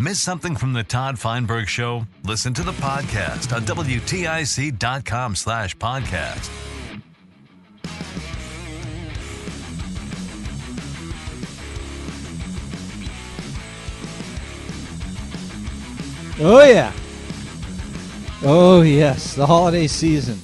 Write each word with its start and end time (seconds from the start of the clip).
Miss 0.00 0.18
something 0.18 0.56
from 0.56 0.72
the 0.72 0.82
Todd 0.82 1.18
Feinberg 1.18 1.68
Show? 1.68 2.06
Listen 2.24 2.54
to 2.54 2.62
the 2.62 2.72
podcast 2.72 3.54
on 3.54 3.66
WTIC.com 3.66 5.36
slash 5.36 5.76
podcast. 5.76 6.48
Oh, 16.40 16.64
yeah. 16.64 16.94
Oh, 18.42 18.80
yes. 18.80 19.34
The 19.34 19.44
holiday 19.44 19.86
season, 19.86 20.40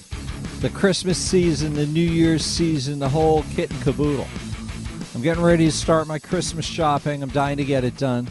the 0.60 0.68
Christmas 0.68 1.16
season, 1.16 1.72
the 1.72 1.86
New 1.86 2.02
Year's 2.02 2.44
season, 2.44 2.98
the 2.98 3.08
whole 3.08 3.42
kit 3.54 3.70
and 3.70 3.82
caboodle. 3.82 4.28
I'm 5.14 5.22
getting 5.22 5.42
ready 5.42 5.64
to 5.64 5.72
start 5.72 6.06
my 6.06 6.18
Christmas 6.18 6.66
shopping. 6.66 7.22
I'm 7.22 7.30
dying 7.30 7.56
to 7.56 7.64
get 7.64 7.84
it 7.84 7.96
done. 7.96 8.28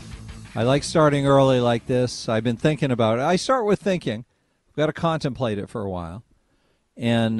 I 0.57 0.63
like 0.63 0.83
starting 0.83 1.27
early 1.27 1.59
like 1.59 1.85
this. 1.85 2.29
I've 2.29 2.45
been 2.45 2.55
thinking 2.55 2.89
about 2.89 3.19
it. 3.19 3.23
I 3.23 3.35
start 3.35 3.65
with 3.65 3.81
thinking. 3.81 4.23
I've 4.69 4.75
got 4.75 4.85
to 4.85 4.93
contemplate 4.93 5.57
it 5.57 5.69
for 5.69 5.81
a 5.81 5.89
while. 5.89 6.23
And 6.95 7.39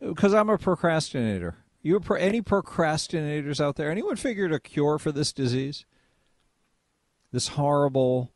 because 0.00 0.32
um, 0.32 0.38
I'm 0.38 0.48
a 0.48 0.56
procrastinator. 0.56 1.56
You 1.82 1.98
pro- 1.98 2.18
any 2.18 2.40
procrastinators 2.40 3.60
out 3.60 3.74
there? 3.74 3.90
Anyone 3.90 4.14
figured 4.14 4.52
a 4.52 4.60
cure 4.60 5.00
for 5.00 5.10
this 5.10 5.32
disease? 5.32 5.84
This 7.32 7.48
horrible 7.48 8.32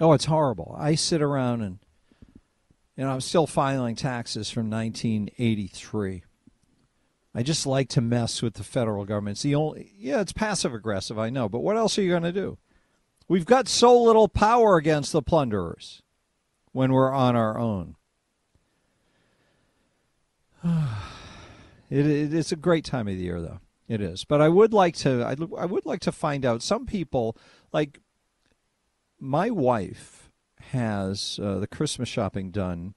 Oh, 0.00 0.12
it's 0.12 0.26
horrible. 0.26 0.74
I 0.78 0.94
sit 0.94 1.20
around 1.20 1.62
and 1.62 1.80
you 2.96 3.04
know, 3.04 3.10
I'm 3.10 3.20
still 3.20 3.46
filing 3.46 3.96
taxes 3.96 4.50
from 4.50 4.70
1983. 4.70 6.22
I 7.34 7.42
just 7.42 7.66
like 7.66 7.88
to 7.90 8.00
mess 8.00 8.40
with 8.40 8.54
the 8.54 8.64
federal 8.64 9.04
government. 9.04 9.34
It's 9.34 9.42
the 9.42 9.54
only 9.54 9.92
Yeah, 9.98 10.22
it's 10.22 10.32
passive 10.32 10.72
aggressive, 10.72 11.18
I 11.18 11.28
know, 11.28 11.50
but 11.50 11.60
what 11.60 11.76
else 11.76 11.98
are 11.98 12.02
you 12.02 12.10
going 12.10 12.22
to 12.22 12.32
do? 12.32 12.56
We've 13.28 13.46
got 13.46 13.68
so 13.68 14.00
little 14.00 14.26
power 14.26 14.76
against 14.76 15.12
the 15.12 15.22
plunderers 15.22 16.02
when 16.72 16.92
we're 16.92 17.12
on 17.12 17.36
our 17.36 17.58
own. 17.58 17.96
it, 20.64 22.06
it, 22.06 22.34
it's 22.34 22.52
a 22.52 22.56
great 22.56 22.84
time 22.84 23.06
of 23.06 23.16
the 23.16 23.22
year, 23.22 23.40
though. 23.40 23.60
It 23.86 24.02
is, 24.02 24.24
but 24.24 24.42
I 24.42 24.48
would 24.48 24.74
like 24.74 24.96
to. 24.96 25.22
I, 25.22 25.34
I 25.58 25.64
would 25.64 25.86
like 25.86 26.00
to 26.00 26.12
find 26.12 26.44
out. 26.44 26.62
Some 26.62 26.84
people, 26.84 27.38
like 27.72 28.00
my 29.18 29.48
wife, 29.48 30.30
has 30.72 31.40
uh, 31.42 31.58
the 31.58 31.66
Christmas 31.66 32.08
shopping 32.08 32.50
done. 32.50 32.94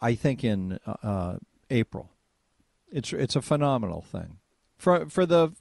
I 0.00 0.14
think 0.14 0.44
in 0.44 0.78
uh, 0.86 1.38
April. 1.68 2.10
It's 2.92 3.12
it's 3.12 3.34
a 3.34 3.42
phenomenal 3.42 4.02
thing 4.02 4.38
for 4.78 5.08
for 5.08 5.26
the 5.26 5.52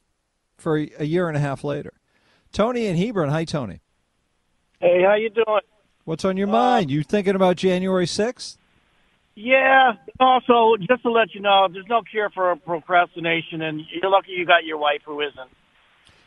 for 0.55 0.77
a 0.77 1.05
year 1.05 1.27
and 1.27 1.35
a 1.35 1.41
half 1.41 1.63
later. 1.63 1.93
Tony 2.55 2.85
in 2.85 2.95
Hebron. 2.95 3.27
Hi, 3.27 3.43
Tony. 3.43 3.81
Hey, 4.79 5.03
how 5.03 5.15
you 5.15 5.29
doing? 5.29 5.59
What's 6.05 6.23
on 6.23 6.37
your 6.37 6.47
uh, 6.47 6.53
mind? 6.53 6.89
You 6.89 7.03
thinking 7.03 7.35
about 7.35 7.57
January 7.57 8.07
sixth? 8.07 8.57
Yeah. 9.35 9.95
Also, 10.21 10.77
just 10.77 11.03
to 11.03 11.11
let 11.11 11.35
you 11.35 11.41
know, 11.41 11.67
there's 11.69 11.87
no 11.89 12.01
cure 12.01 12.29
for 12.29 12.55
procrastination, 12.55 13.61
and 13.61 13.81
you're 13.91 14.09
lucky 14.09 14.31
you 14.31 14.45
got 14.45 14.63
your 14.63 14.77
wife 14.77 15.01
who 15.03 15.19
isn't. 15.19 15.49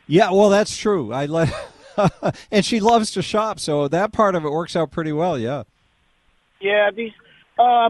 Yeah, 0.05 0.29
well, 0.29 0.49
that's 0.49 0.77
true. 0.77 1.11
I 1.11 1.25
let, 1.25 1.51
and 2.51 2.63
she 2.63 2.79
loves 2.79 3.09
to 3.13 3.23
shop, 3.23 3.59
so 3.59 3.87
that 3.87 4.11
part 4.11 4.35
of 4.35 4.45
it 4.45 4.51
works 4.51 4.75
out 4.75 4.91
pretty 4.91 5.11
well. 5.11 5.39
Yeah. 5.39 5.63
Yeah. 6.61 6.91
These. 6.91 7.13
Uh, 7.57 7.89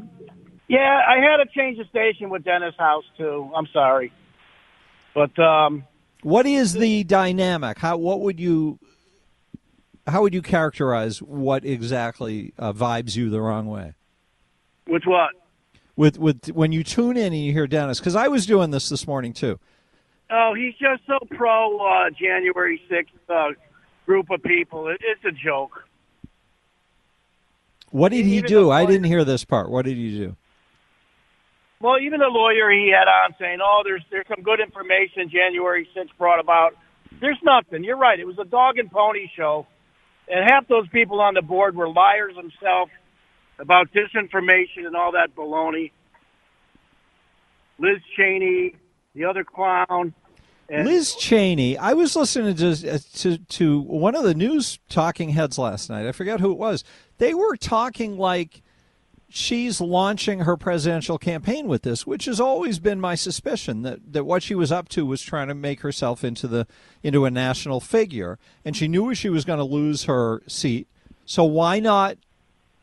yeah, 0.70 1.02
I 1.06 1.18
had 1.18 1.44
to 1.44 1.46
change 1.54 1.78
the 1.78 1.86
station 1.90 2.30
with 2.30 2.46
Dennis 2.46 2.76
House 2.78 3.04
too. 3.18 3.52
I'm 3.54 3.68
sorry, 3.74 4.14
but 5.14 5.38
um, 5.38 5.84
what 6.22 6.46
is 6.46 6.74
the 6.74 7.04
dynamic? 7.04 7.78
How 7.78 7.98
what 7.98 8.22
would 8.22 8.40
you 8.40 8.80
how 10.08 10.22
would 10.22 10.34
you 10.34 10.42
characterize 10.42 11.22
what 11.22 11.66
exactly 11.66 12.54
uh, 12.58 12.74
vibes 12.74 13.16
you 13.16 13.30
the 13.30 13.42
wrong 13.42 13.68
way? 13.68 13.94
With 14.88 15.04
what? 15.06 15.32
With 15.96 16.18
with 16.18 16.48
when 16.48 16.72
you 16.72 16.84
tune 16.84 17.18
in 17.18 17.34
and 17.34 17.44
you 17.44 17.52
hear 17.52 17.68
Dennis, 17.68 18.00
because 18.00 18.16
I 18.16 18.28
was 18.28 18.46
doing 18.46 18.72
this 18.72 18.90
this 18.90 19.08
morning 19.08 19.34
too. 19.34 19.60
Oh, 20.32 20.54
he's 20.54 20.76
just 20.76 21.02
so 21.08 21.18
pro 21.32 21.78
uh, 21.78 22.10
January 22.12 22.82
sixth 22.90 23.14
uh, 23.30 23.50
group 24.06 24.30
of 24.30 24.44
people. 24.44 24.88
It, 24.88 25.02
it's 25.02 25.26
a 25.26 25.32
joke. 25.32 25.84
What 27.92 28.10
did 28.10 28.26
he 28.26 28.42
do? 28.42 28.70
I 28.70 28.86
didn't 28.86 29.06
hear 29.06 29.24
this 29.24 29.44
part. 29.44 29.70
What 29.70 29.86
did 29.86 29.98
he 29.98 30.16
do? 30.16 30.36
Well, 31.82 31.98
even 32.02 32.20
the 32.20 32.28
lawyer 32.28 32.70
he 32.70 32.92
had 32.94 33.08
on 33.08 33.36
saying, 33.40 33.60
"Oh, 33.64 33.82
there's 33.86 34.04
there's 34.12 34.28
some 34.28 34.44
good 34.44 34.60
information 34.60 35.30
January 35.30 35.88
6th 35.96 36.18
brought 36.18 36.40
about." 36.40 36.76
There's 37.22 37.40
nothing. 37.42 37.84
You're 37.84 37.98
right. 37.98 38.20
It 38.20 38.28
was 38.28 38.38
a 38.38 38.46
dog 38.46 38.78
and 38.78 38.92
pony 38.92 39.30
show, 39.36 39.66
and 40.28 40.44
half 40.50 40.68
those 40.68 40.88
people 40.90 41.22
on 41.22 41.36
the 41.36 41.42
board 41.42 41.76
were 41.76 41.88
liars 41.88 42.36
themselves 42.36 42.92
about 43.60 43.88
disinformation 43.94 44.86
and 44.86 44.96
all 44.96 45.14
that 45.14 45.36
baloney. 45.36 45.92
Liz 47.78 48.00
Cheney, 48.16 48.76
the 49.16 49.26
other 49.26 49.44
clown. 49.46 50.14
And 50.70 50.86
Liz 50.86 51.16
Cheney. 51.16 51.78
I 51.78 51.94
was 51.94 52.16
listening 52.16 52.56
to, 52.58 52.94
uh, 52.94 53.00
to 53.16 53.38
to 53.38 53.80
one 53.80 54.16
of 54.16 54.24
the 54.24 54.34
news 54.34 54.80
talking 54.90 55.30
heads 55.30 55.58
last 55.58 55.90
night. 55.90 56.06
I 56.06 56.12
forget 56.12 56.42
who 56.42 56.52
it 56.52 56.58
was. 56.58 56.84
They 57.20 57.34
were 57.34 57.56
talking 57.56 58.18
like 58.18 58.62
she's 59.30 59.80
launching 59.80 60.40
her 60.40 60.58
presidential 60.58 61.18
campaign 61.18 61.68
with 61.68 61.84
this, 61.84 62.06
which 62.06 62.26
has 62.26 62.40
always 62.40 62.80
been 62.80 63.00
my 63.00 63.16
suspicion 63.16 63.84
that, 63.84 64.14
that 64.14 64.26
what 64.26 64.42
she 64.44 64.56
was 64.56 64.72
up 64.72 64.90
to 64.90 65.06
was 65.06 65.22
trying 65.22 65.48
to 65.48 65.56
make 65.56 65.82
herself 65.82 66.24
into 66.24 66.48
the 66.48 66.68
into 67.04 67.26
a 67.26 67.32
national 67.32 67.80
figure, 67.80 68.40
and 68.66 68.76
she 68.76 68.88
knew 68.88 69.14
she 69.14 69.30
was 69.30 69.46
going 69.46 69.60
to 69.60 69.64
lose 69.64 70.06
her 70.06 70.42
seat. 70.48 70.88
So 71.26 71.44
why 71.44 71.80
not 71.80 72.18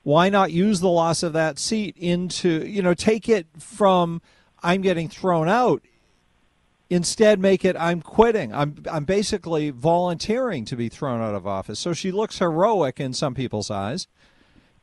why 0.05 0.29
not 0.29 0.53
use 0.53 0.81
the 0.81 0.89
loss 0.89 1.23
of 1.23 1.33
that 1.33 1.59
seat 1.59 1.97
into 1.97 2.65
you 2.65 2.81
know 2.81 2.95
take 2.95 3.29
it 3.29 3.47
from 3.59 4.23
I'm 4.63 4.83
getting 4.83 5.09
thrown 5.09 5.49
out 5.49 5.83
instead 6.89 7.41
make 7.41 7.65
it 7.65 7.77
I'm 7.77 8.01
quitting. 8.01 8.55
I'm 8.55 8.85
I'm 8.91 9.05
basically 9.05 9.71
volunteering 9.71 10.65
to 10.67 10.77
be 10.77 10.89
thrown 10.89 11.21
out 11.21 11.35
of 11.35 11.47
office. 11.47 11.81
So 11.81 11.93
she 11.93 12.13
looks 12.13 12.39
heroic 12.39 13.01
in 13.01 13.13
some 13.13 13.35
people's 13.35 13.71
eyes 13.71 14.07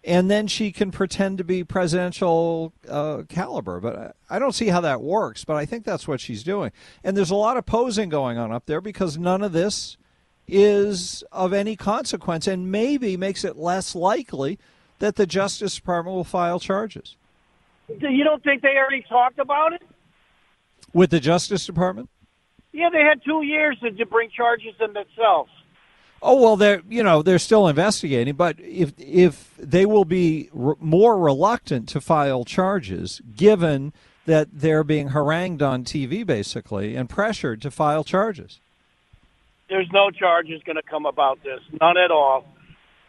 and 0.03 0.29
then 0.29 0.47
she 0.47 0.71
can 0.71 0.91
pretend 0.91 1.37
to 1.37 1.43
be 1.43 1.63
presidential 1.63 2.73
uh, 2.89 3.23
caliber. 3.29 3.79
But 3.79 4.15
I 4.29 4.39
don't 4.39 4.53
see 4.53 4.67
how 4.67 4.81
that 4.81 5.01
works. 5.01 5.45
But 5.45 5.55
I 5.55 5.65
think 5.65 5.85
that's 5.85 6.07
what 6.07 6.19
she's 6.19 6.43
doing. 6.43 6.71
And 7.03 7.15
there's 7.15 7.31
a 7.31 7.35
lot 7.35 7.57
of 7.57 7.65
posing 7.65 8.09
going 8.09 8.37
on 8.37 8.51
up 8.51 8.65
there 8.65 8.81
because 8.81 9.17
none 9.17 9.41
of 9.41 9.53
this 9.53 9.97
is 10.47 11.23
of 11.31 11.53
any 11.53 11.77
consequence, 11.77 12.47
and 12.47 12.69
maybe 12.69 13.15
makes 13.15 13.45
it 13.45 13.55
less 13.55 13.95
likely 13.95 14.59
that 14.99 15.15
the 15.15 15.25
Justice 15.25 15.75
Department 15.75 16.15
will 16.15 16.25
file 16.25 16.59
charges. 16.59 17.15
You 17.87 18.23
don't 18.23 18.43
think 18.43 18.61
they 18.61 18.75
already 18.75 19.05
talked 19.07 19.39
about 19.39 19.73
it 19.73 19.81
with 20.93 21.11
the 21.11 21.19
Justice 21.19 21.65
Department? 21.65 22.09
Yeah, 22.73 22.89
they 22.91 23.01
had 23.01 23.23
two 23.23 23.43
years 23.43 23.77
to 23.79 24.05
bring 24.05 24.29
charges 24.31 24.73
in 24.79 24.93
themselves. 24.93 25.51
Oh 26.25 26.41
well, 26.41 26.55
they're 26.55 26.81
you 26.87 27.03
know 27.03 27.21
they're 27.21 27.37
still 27.37 27.67
investigating, 27.67 28.35
but 28.35 28.57
if 28.59 28.93
if 28.97 29.53
they 29.57 29.85
will 29.85 30.05
be 30.05 30.49
re- 30.53 30.75
more 30.79 31.19
reluctant 31.19 31.89
to 31.89 31.99
file 31.99 32.45
charges, 32.45 33.21
given 33.35 33.91
that 34.25 34.47
they're 34.53 34.85
being 34.85 35.09
harangued 35.09 35.61
on 35.61 35.83
TV 35.83 36.25
basically 36.25 36.95
and 36.95 37.09
pressured 37.09 37.61
to 37.61 37.69
file 37.69 38.05
charges. 38.05 38.61
there's 39.67 39.89
no 39.91 40.11
charges 40.11 40.61
going 40.63 40.77
to 40.77 40.81
come 40.83 41.05
about 41.05 41.43
this, 41.43 41.59
none 41.81 41.97
at 41.97 42.09
all. 42.09 42.45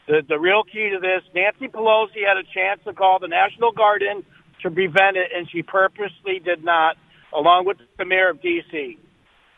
The 0.08 0.22
the 0.28 0.38
real 0.40 0.64
key 0.64 0.90
to 0.90 0.98
this, 0.98 1.22
Nancy 1.34 1.68
Pelosi 1.68 2.26
had 2.26 2.36
a 2.36 2.42
chance 2.52 2.80
to 2.84 2.92
call 2.92 3.20
the 3.20 3.28
National 3.28 3.70
Guard 3.70 4.02
in 4.02 4.24
to 4.62 4.70
prevent 4.72 5.16
it, 5.16 5.30
and 5.36 5.48
she 5.48 5.62
purposely 5.62 6.40
did 6.44 6.64
not, 6.64 6.96
along 7.32 7.66
with 7.66 7.76
the 7.96 8.04
mayor 8.04 8.30
of 8.30 8.42
D.C. 8.42 8.98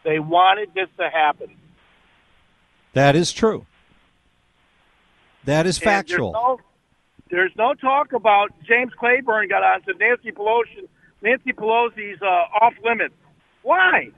They 0.05 0.19
wanted 0.19 0.75
this 0.75 0.89
to 0.99 1.09
happen. 1.09 1.49
That 2.97 3.15
is 3.15 3.31
true. 3.31 3.67
That 5.45 5.67
is 5.67 5.77
factual. 5.77 6.33
There's 6.33 6.43
no, 6.43 6.61
there's 7.31 7.53
no 7.59 7.75
talk 7.75 8.15
about 8.15 8.53
James 8.67 8.91
Claiborne 8.99 9.49
got 9.49 9.63
on 9.63 9.83
to 9.83 9.93
Nancy 10.01 10.33
Pelosi. 10.33 10.89
Nancy 11.21 11.53
Pelosi's 11.53 12.23
uh, 12.23 12.65
off 12.65 12.73
limits. 12.83 13.13
Why? 13.61 14.09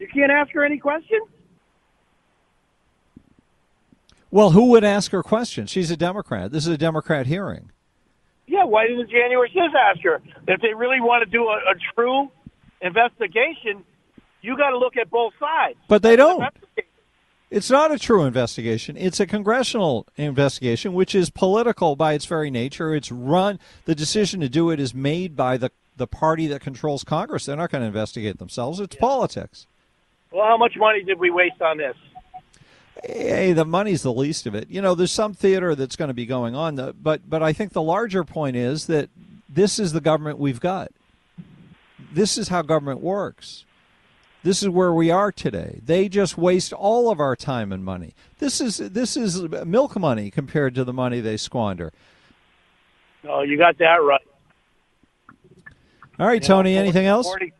You 0.00 0.08
can't 0.12 0.32
ask 0.32 0.50
her 0.50 0.64
any 0.64 0.78
questions. 0.78 1.28
Well, 4.32 4.50
who 4.50 4.70
would 4.70 4.82
ask 4.82 5.12
her 5.12 5.22
questions? 5.22 5.70
She's 5.70 5.92
a 5.92 5.96
Democrat. 5.96 6.50
This 6.50 6.66
is 6.66 6.74
a 6.74 6.78
Democrat 6.78 7.28
hearing. 7.28 7.70
Yeah, 8.48 8.64
why 8.64 8.88
didn't 8.88 9.08
January 9.08 9.52
6th 9.54 9.72
ask 9.72 10.00
her? 10.02 10.20
If 10.48 10.60
they 10.62 10.74
really 10.74 11.00
want 11.00 11.24
to 11.24 11.30
do 11.30 11.44
a, 11.44 11.58
a 11.58 11.74
true 11.94 12.28
investigation, 12.80 13.84
you 14.42 14.56
got 14.56 14.70
to 14.70 14.78
look 14.78 14.96
at 14.96 15.08
both 15.10 15.32
sides. 15.38 15.78
But 15.86 16.02
they 16.02 16.16
don't. 16.16 16.42
Investigate. 16.42 16.87
It's 17.50 17.70
not 17.70 17.90
a 17.90 17.98
true 17.98 18.24
investigation. 18.24 18.96
It's 18.98 19.20
a 19.20 19.26
congressional 19.26 20.06
investigation, 20.16 20.92
which 20.92 21.14
is 21.14 21.30
political 21.30 21.96
by 21.96 22.12
its 22.12 22.26
very 22.26 22.50
nature. 22.50 22.94
It's 22.94 23.10
run. 23.10 23.58
The 23.86 23.94
decision 23.94 24.40
to 24.40 24.48
do 24.48 24.70
it 24.70 24.78
is 24.78 24.94
made 24.94 25.34
by 25.34 25.56
the 25.56 25.70
the 25.96 26.06
party 26.06 26.46
that 26.46 26.60
controls 26.60 27.02
Congress. 27.02 27.46
They're 27.46 27.56
not 27.56 27.70
going 27.70 27.82
to 27.82 27.88
investigate 27.88 28.38
themselves. 28.38 28.78
It's 28.78 28.94
politics. 28.94 29.66
Well, 30.30 30.46
how 30.46 30.56
much 30.56 30.76
money 30.76 31.02
did 31.02 31.18
we 31.18 31.30
waste 31.30 31.60
on 31.60 31.78
this? 31.78 31.96
Hey, 33.04 33.52
the 33.52 33.64
money's 33.64 34.02
the 34.02 34.12
least 34.12 34.46
of 34.46 34.54
it. 34.54 34.68
You 34.70 34.80
know, 34.80 34.94
there's 34.94 35.10
some 35.10 35.34
theater 35.34 35.74
that's 35.74 35.96
going 35.96 36.08
to 36.08 36.14
be 36.14 36.26
going 36.26 36.54
on, 36.54 36.94
but 37.00 37.28
but 37.28 37.42
I 37.42 37.52
think 37.52 37.72
the 37.72 37.82
larger 37.82 38.24
point 38.24 38.56
is 38.56 38.86
that 38.86 39.08
this 39.48 39.78
is 39.78 39.92
the 39.92 40.00
government 40.00 40.38
we've 40.38 40.60
got. 40.60 40.92
This 42.12 42.38
is 42.38 42.48
how 42.48 42.62
government 42.62 43.00
works. 43.00 43.64
This 44.42 44.62
is 44.62 44.68
where 44.68 44.92
we 44.92 45.10
are 45.10 45.32
today. 45.32 45.80
They 45.84 46.08
just 46.08 46.38
waste 46.38 46.72
all 46.72 47.10
of 47.10 47.18
our 47.18 47.34
time 47.34 47.72
and 47.72 47.84
money. 47.84 48.14
This 48.38 48.60
is 48.60 48.76
this 48.78 49.16
is 49.16 49.42
milk 49.42 49.98
money 49.98 50.30
compared 50.30 50.74
to 50.76 50.84
the 50.84 50.92
money 50.92 51.20
they 51.20 51.36
squander. 51.36 51.92
Oh, 53.28 53.42
you 53.42 53.58
got 53.58 53.78
that 53.78 53.96
right. 53.96 54.20
All 56.20 56.26
right, 56.26 56.42
Tony. 56.42 56.76
Anything 56.76 57.06
else? 57.06 57.26
40 57.26 57.52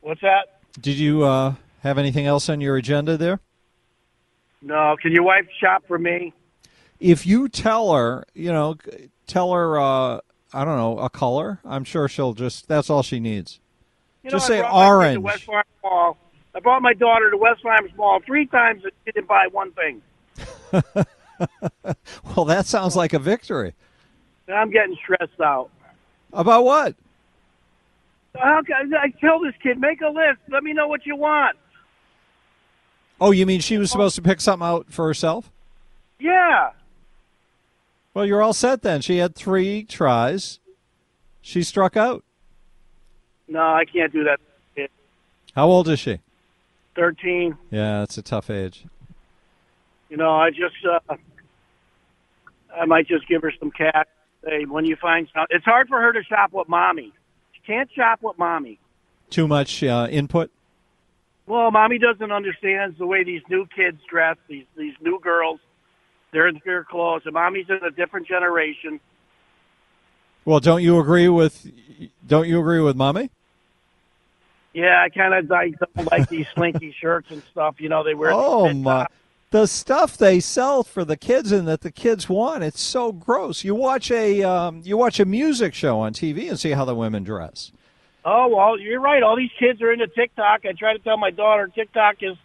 What's 0.00 0.20
that? 0.22 0.60
Did 0.80 0.96
you 0.96 1.24
uh, 1.24 1.54
have 1.80 1.98
anything 1.98 2.26
else 2.26 2.48
on 2.48 2.60
your 2.60 2.76
agenda 2.76 3.16
there? 3.16 3.40
No. 4.62 4.96
Can 5.00 5.12
your 5.12 5.22
wife 5.22 5.46
shop 5.60 5.84
for 5.86 5.98
me? 5.98 6.32
If 6.98 7.26
you 7.26 7.48
tell 7.48 7.92
her, 7.94 8.24
you 8.34 8.52
know, 8.52 8.76
tell 9.26 9.52
her, 9.52 9.78
uh, 9.78 10.20
I 10.52 10.64
don't 10.64 10.76
know, 10.76 10.98
a 10.98 11.10
color. 11.10 11.60
I'm 11.64 11.84
sure 11.84 12.08
she'll 12.08 12.34
just. 12.34 12.68
That's 12.68 12.90
all 12.90 13.02
she 13.02 13.20
needs. 13.20 13.60
You 14.22 14.30
Just 14.30 14.48
know, 14.48 14.54
say 14.56 14.60
I 14.60 14.62
brought 14.62 14.72
my 14.72 14.78
kid 14.80 14.86
orange. 14.86 15.24
West 15.24 15.44
Farms 15.44 15.66
Mall. 15.82 16.16
I 16.54 16.60
brought 16.60 16.82
my 16.82 16.94
daughter 16.94 17.30
to 17.30 17.36
West 17.36 17.62
Farms 17.62 17.90
Mall 17.96 18.20
three 18.26 18.46
times 18.46 18.82
and 18.84 18.92
she 19.04 19.12
didn't 19.12 19.28
buy 19.28 19.46
one 19.50 19.72
thing. 19.72 20.02
Well, 22.36 22.44
that 22.44 22.66
sounds 22.66 22.96
like 22.96 23.14
a 23.14 23.18
victory. 23.18 23.72
I'm 24.52 24.70
getting 24.70 24.94
stressed 25.02 25.40
out. 25.40 25.70
About 26.32 26.64
what? 26.64 26.94
How 28.36 28.62
can 28.62 28.92
I 28.94 29.08
tell 29.20 29.40
this 29.40 29.54
kid, 29.62 29.78
make 29.78 30.00
a 30.02 30.08
list. 30.08 30.38
Let 30.50 30.62
me 30.62 30.72
know 30.72 30.86
what 30.86 31.06
you 31.06 31.16
want. 31.16 31.56
Oh, 33.20 33.30
you 33.30 33.46
mean 33.46 33.60
she 33.60 33.78
was 33.78 33.90
supposed 33.90 34.16
to 34.16 34.22
pick 34.22 34.40
something 34.40 34.66
out 34.66 34.86
for 34.92 35.06
herself? 35.06 35.50
Yeah. 36.18 36.70
Well, 38.14 38.26
you're 38.26 38.42
all 38.42 38.52
set 38.52 38.82
then. 38.82 39.00
She 39.00 39.16
had 39.18 39.34
three 39.34 39.84
tries. 39.84 40.58
She 41.40 41.62
struck 41.62 41.96
out. 41.96 42.22
No, 43.50 43.60
I 43.60 43.84
can't 43.84 44.12
do 44.12 44.24
that. 44.24 44.40
How 45.54 45.66
old 45.66 45.88
is 45.88 45.98
she? 45.98 46.20
13. 46.94 47.58
Yeah, 47.70 48.04
it's 48.04 48.16
a 48.16 48.22
tough 48.22 48.48
age. 48.48 48.84
You 50.08 50.16
know, 50.16 50.30
I 50.30 50.50
just, 50.50 50.76
uh, 50.88 51.16
I 52.74 52.84
might 52.86 53.08
just 53.08 53.26
give 53.28 53.42
her 53.42 53.52
some 53.58 53.72
cash. 53.72 54.06
Hey, 54.46 54.64
when 54.64 54.84
you 54.84 54.96
find 54.96 55.28
something, 55.34 55.54
it's 55.54 55.64
hard 55.64 55.88
for 55.88 56.00
her 56.00 56.12
to 56.12 56.22
shop 56.22 56.52
with 56.52 56.68
mommy. 56.68 57.12
She 57.52 57.60
can't 57.66 57.90
shop 57.92 58.20
with 58.22 58.38
mommy. 58.38 58.78
Too 59.28 59.48
much 59.48 59.82
uh, 59.82 60.06
input. 60.10 60.50
Well, 61.46 61.70
mommy 61.72 61.98
doesn't 61.98 62.30
understand 62.30 62.94
the 62.98 63.06
way 63.06 63.24
these 63.24 63.42
new 63.50 63.66
kids 63.66 63.98
dress. 64.08 64.36
These 64.48 64.66
these 64.76 64.94
new 65.00 65.18
girls, 65.20 65.58
they're 66.32 66.48
in 66.48 66.60
their 66.64 66.84
clothes, 66.84 67.22
and 67.24 67.34
mommy's 67.34 67.66
in 67.68 67.80
a 67.84 67.90
different 67.90 68.28
generation. 68.28 69.00
Well, 70.44 70.60
don't 70.60 70.82
you 70.82 70.98
agree 71.00 71.28
with? 71.28 71.66
Don't 72.26 72.48
you 72.48 72.60
agree 72.60 72.80
with 72.80 72.96
mommy? 72.96 73.30
Yeah, 74.72 75.02
I 75.02 75.08
kind 75.08 75.34
of 75.34 75.50
I 75.50 75.70
don't 75.70 76.10
like 76.10 76.28
these 76.28 76.46
slinky 76.54 76.94
shirts 77.00 77.30
and 77.30 77.42
stuff. 77.50 77.76
You 77.80 77.88
know, 77.88 78.04
they 78.04 78.14
wear. 78.14 78.30
Oh 78.32 78.72
my! 78.72 79.06
The 79.50 79.66
stuff 79.66 80.16
they 80.16 80.38
sell 80.38 80.84
for 80.84 81.04
the 81.04 81.16
kids 81.16 81.50
and 81.50 81.66
that 81.66 81.80
the 81.80 81.90
kids 81.90 82.28
want, 82.28 82.62
it's 82.62 82.80
so 82.80 83.12
gross. 83.12 83.64
You 83.64 83.74
watch 83.74 84.10
a 84.10 84.42
um, 84.42 84.82
you 84.84 84.96
watch 84.96 85.18
a 85.18 85.24
music 85.24 85.74
show 85.74 85.98
on 86.00 86.12
TV 86.12 86.48
and 86.48 86.58
see 86.58 86.70
how 86.70 86.84
the 86.84 86.94
women 86.94 87.24
dress. 87.24 87.72
Oh 88.24 88.48
well, 88.48 88.78
you're 88.78 89.00
right. 89.00 89.22
All 89.22 89.36
these 89.36 89.50
kids 89.58 89.82
are 89.82 89.92
into 89.92 90.06
TikTok. 90.06 90.64
I 90.64 90.72
try 90.72 90.92
to 90.92 90.98
tell 91.00 91.16
my 91.16 91.30
daughter 91.30 91.68
TikTok 91.74 92.16
is 92.20 92.36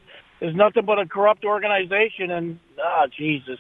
is 0.42 0.56
nothing 0.56 0.86
but 0.86 1.00
a 1.00 1.06
corrupt 1.06 1.46
organization, 1.46 2.32
and 2.32 2.60
ah, 2.84 3.06
Jesus. 3.16 3.60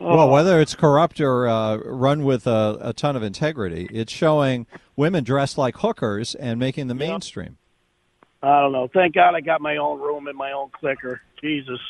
Oh, 0.00 0.16
Well, 0.16 0.30
whether 0.30 0.60
it's 0.60 0.74
corrupt 0.74 1.20
or 1.20 1.46
uh, 1.46 1.76
run 1.76 2.24
with 2.24 2.46
a, 2.46 2.78
a 2.80 2.92
ton 2.92 3.14
of 3.14 3.22
integrity, 3.22 3.88
it's 3.92 4.12
showing 4.12 4.66
women 4.96 5.24
dressed 5.24 5.58
like 5.58 5.76
hookers 5.78 6.34
and 6.34 6.58
making 6.58 6.88
the 6.88 6.94
mainstream. 6.94 7.58
I 8.42 8.60
don't 8.60 8.72
know. 8.72 8.88
Thank 8.92 9.14
God 9.14 9.34
I 9.34 9.40
got 9.40 9.60
my 9.60 9.76
own 9.76 10.00
room 10.00 10.26
and 10.26 10.36
my 10.36 10.52
own 10.52 10.70
clicker. 10.70 11.20
Jesus. 11.40 11.80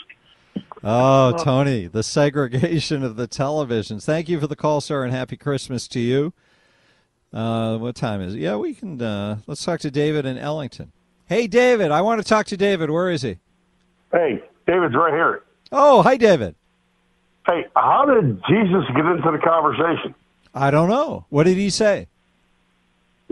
Oh, 0.84 1.37
Tony, 1.43 1.87
the 1.87 2.02
segregation 2.02 3.02
of 3.02 3.16
the 3.16 3.28
televisions. 3.28 4.04
Thank 4.04 4.28
you 4.28 4.38
for 4.40 4.46
the 4.46 4.56
call, 4.56 4.81
sir, 4.81 5.04
and 5.04 5.12
happy 5.12 5.37
Christmas 5.37 5.88
to 5.88 6.00
you. 6.00 6.32
Uh, 7.32 7.78
what 7.78 7.94
time 7.94 8.20
is 8.20 8.34
it? 8.34 8.40
Yeah, 8.40 8.56
we 8.56 8.75
can. 8.75 9.00
Uh, 9.00 9.38
let's 9.46 9.64
talk 9.64 9.81
to 9.81 9.90
David 9.90 10.26
in 10.26 10.37
Ellington. 10.37 10.93
Hey, 11.26 11.46
David, 11.46 11.90
I 11.90 12.02
want 12.02 12.20
to 12.20 12.28
talk 12.28 12.46
to 12.46 12.56
David. 12.56 12.90
Where 12.90 13.10
is 13.10 13.22
he? 13.22 13.38
Hey, 14.12 14.43
David's 14.66 14.94
right 14.94 15.14
here. 15.14 15.43
Oh, 15.70 16.02
hi, 16.02 16.19
David. 16.19 16.54
Hey, 17.47 17.64
how 17.75 18.04
did 18.04 18.42
Jesus 18.49 18.85
get 18.94 19.06
into 19.06 19.30
the 19.30 19.40
conversation? 19.42 20.14
I 20.54 20.71
don't 20.71 20.90
know. 20.90 21.25
What 21.30 21.44
did 21.44 21.56
he 21.56 21.71
say? 21.71 22.09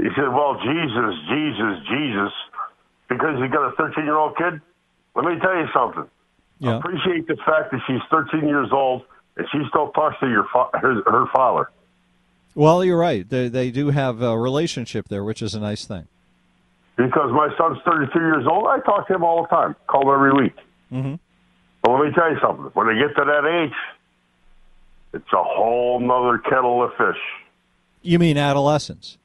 He 0.00 0.08
said, 0.16 0.32
well, 0.32 0.56
Jesus, 0.64 1.14
Jesus, 1.28 1.76
Jesus, 1.88 2.32
because 3.08 3.36
he's 3.36 3.50
got 3.50 3.68
a 3.68 3.76
13 3.76 4.04
year 4.04 4.16
old 4.16 4.36
kid. 4.36 4.60
Let 5.14 5.24
me 5.26 5.38
tell 5.40 5.54
you 5.54 5.66
something. 5.74 6.08
Yeah. 6.58 6.78
Appreciate 6.78 7.26
the 7.26 7.36
fact 7.36 7.72
that 7.72 7.80
she's 7.86 8.00
13 8.10 8.48
years 8.48 8.68
old 8.72 9.02
and 9.36 9.46
she 9.52 9.58
still 9.68 9.90
talks 9.90 10.16
to 10.20 10.28
your 10.28 10.46
fa- 10.52 10.70
her, 10.72 11.02
her 11.04 11.26
father. 11.34 11.70
Well, 12.54 12.82
you're 12.82 12.98
right. 12.98 13.28
They, 13.28 13.48
they 13.48 13.70
do 13.70 13.90
have 13.90 14.22
a 14.22 14.38
relationship 14.38 15.08
there, 15.08 15.22
which 15.22 15.42
is 15.42 15.54
a 15.54 15.60
nice 15.60 15.84
thing. 15.84 16.08
Because 16.96 17.30
my 17.32 17.48
son's 17.58 17.78
32 17.84 18.18
years 18.18 18.46
old, 18.50 18.66
I 18.68 18.80
talk 18.80 19.06
to 19.08 19.14
him 19.14 19.24
all 19.24 19.42
the 19.42 19.48
time, 19.48 19.76
call 19.86 20.02
him 20.02 20.14
every 20.14 20.32
week. 20.32 20.56
Mm-hmm. 20.92 21.14
But 21.82 21.90
let 21.90 22.06
me 22.06 22.12
tell 22.14 22.30
you 22.30 22.38
something. 22.40 22.70
When 22.72 22.86
they 22.88 22.94
get 22.94 23.14
to 23.16 23.24
that 23.24 23.64
age, 23.64 23.76
it's 25.12 25.32
a 25.32 25.42
whole 25.42 26.00
nother 26.00 26.38
kettle 26.38 26.84
of 26.84 26.90
fish. 26.92 27.20
You 28.02 28.18
mean 28.18 28.38
adolescence 28.38 29.18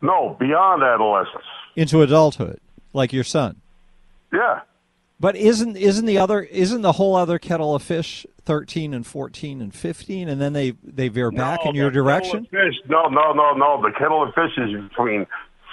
No, 0.00 0.36
beyond 0.38 0.82
adolescence. 0.82 1.44
into 1.76 2.02
adulthood, 2.02 2.60
like 2.92 3.12
your 3.12 3.24
son. 3.24 3.60
Yeah. 4.32 4.60
But 5.20 5.34
isn't 5.34 5.76
isn't 5.76 6.06
the 6.06 6.18
other 6.18 6.42
isn't 6.42 6.82
the 6.82 6.92
whole 6.92 7.16
other 7.16 7.38
kettle 7.40 7.74
of 7.74 7.82
fish 7.82 8.24
thirteen 8.44 8.94
and 8.94 9.04
fourteen 9.04 9.60
and 9.60 9.74
fifteen, 9.74 10.28
and 10.28 10.40
then 10.40 10.52
they 10.52 10.74
they 10.84 11.08
veer 11.08 11.32
back 11.32 11.60
No, 11.64 11.70
in 11.70 11.74
your 11.76 11.90
the 11.90 11.98
kettle 11.98 12.08
of 12.08 12.20
direction? 12.22 12.44
Fish. 12.50 12.74
No, 12.88 13.08
no, 13.08 13.32
no, 13.32 13.52
no. 13.54 13.82
The 13.82 13.90
kettle 13.98 14.22
of 14.22 14.32
fish 14.34 14.56
is 14.56 14.70
between 14.88 15.26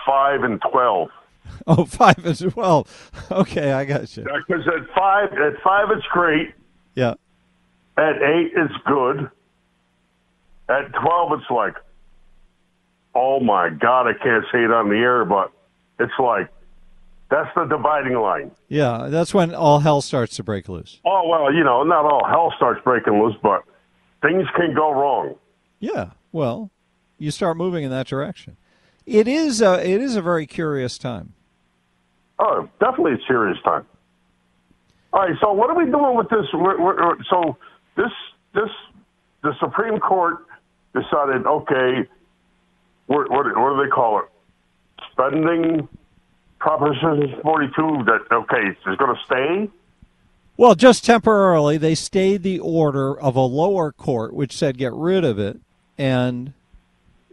five 0.05 0.43
and 0.43 0.59
twelve. 0.71 1.09
Oh, 1.67 1.85
five 1.85 2.25
and 2.25 2.51
twelve. 2.51 3.11
Okay, 3.31 3.71
I 3.71 3.85
got 3.85 4.17
you. 4.17 4.23
Because 4.23 4.67
at 4.67 4.87
five, 4.95 5.31
at 5.33 5.61
five 5.63 5.91
it's 5.91 6.05
great. 6.07 6.53
Yeah. 6.95 7.13
At 7.97 8.15
eight 8.23 8.51
it's 8.55 8.73
good. 8.87 9.29
At 10.69 10.91
twelve 10.93 11.33
it's 11.39 11.49
like, 11.51 11.75
oh 13.15 13.39
my 13.39 13.69
god, 13.69 14.07
I 14.07 14.13
can't 14.13 14.43
say 14.51 14.63
it 14.63 14.71
on 14.71 14.89
the 14.89 14.97
air, 14.97 15.25
but 15.25 15.51
it's 15.99 16.13
like 16.19 16.49
that's 17.29 17.49
the 17.55 17.65
dividing 17.65 18.15
line. 18.15 18.51
Yeah, 18.67 19.07
that's 19.09 19.33
when 19.33 19.55
all 19.55 19.79
hell 19.79 20.01
starts 20.01 20.35
to 20.35 20.43
break 20.43 20.69
loose. 20.69 20.99
Oh 21.05 21.27
well, 21.27 21.53
you 21.53 21.63
know, 21.63 21.83
not 21.83 22.05
all 22.05 22.25
hell 22.27 22.53
starts 22.55 22.81
breaking 22.83 23.21
loose, 23.21 23.35
but 23.41 23.63
things 24.21 24.45
can 24.55 24.75
go 24.75 24.91
wrong. 24.91 25.35
Yeah. 25.79 26.11
Well, 26.31 26.71
you 27.17 27.31
start 27.31 27.57
moving 27.57 27.83
in 27.83 27.91
that 27.91 28.07
direction. 28.07 28.57
It 29.05 29.27
is 29.27 29.61
a, 29.61 29.87
it 29.87 30.01
is 30.01 30.15
a 30.15 30.21
very 30.21 30.47
curious 30.47 30.97
time. 30.97 31.33
Oh, 32.39 32.67
definitely 32.79 33.13
a 33.13 33.27
serious 33.27 33.57
time. 33.63 33.85
All 35.13 35.21
right, 35.21 35.35
so 35.39 35.53
what 35.53 35.69
are 35.69 35.77
we 35.77 35.85
doing 35.89 36.17
with 36.17 36.27
this? 36.29 36.45
We're, 36.53 36.81
we're, 36.81 37.15
so 37.29 37.57
this 37.95 38.11
this 38.53 38.69
the 39.43 39.53
Supreme 39.59 39.99
Court 39.99 40.39
decided, 40.93 41.45
okay, 41.45 42.09
what, 43.07 43.29
what, 43.29 43.45
what 43.45 43.75
do 43.75 43.83
they 43.83 43.89
call 43.89 44.19
it? 44.19 44.25
Spending 45.11 45.87
Proposition 46.59 47.39
42 47.41 48.03
that, 48.05 48.19
okay, 48.31 48.69
is 48.69 48.97
going 48.97 49.15
to 49.15 49.21
stay? 49.25 49.69
Well, 50.57 50.73
just 50.73 51.03
temporarily, 51.03 51.77
they 51.77 51.95
stayed 51.95 52.43
the 52.43 52.59
order 52.59 53.19
of 53.19 53.35
a 53.35 53.41
lower 53.41 53.91
court 53.91 54.33
which 54.33 54.55
said 54.55 54.77
get 54.77 54.93
rid 54.93 55.23
of 55.23 55.37
it. 55.37 55.59
And 55.97 56.53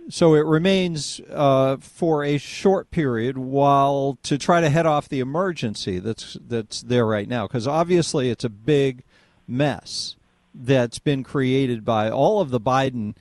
so 0.08 0.34
it 0.34 0.44
remains 0.44 1.20
uh, 1.30 1.76
for 1.78 2.24
a 2.24 2.38
short 2.38 2.90
period 2.90 3.38
while 3.38 4.18
to 4.24 4.36
try 4.36 4.60
to 4.60 4.68
head 4.68 4.86
off 4.86 5.08
the 5.08 5.20
emergency 5.20 5.98
that's 5.98 6.36
that's 6.48 6.82
there 6.82 7.06
right 7.06 7.28
now 7.28 7.46
because 7.46 7.68
obviously 7.68 8.28
it's 8.28 8.44
a 8.44 8.48
big 8.48 9.04
mess 9.46 10.16
that's 10.54 10.98
been 10.98 11.22
created 11.22 11.84
by 11.84 12.10
all 12.10 12.40
of 12.40 12.50
the 12.50 12.60
Biden 12.60 13.14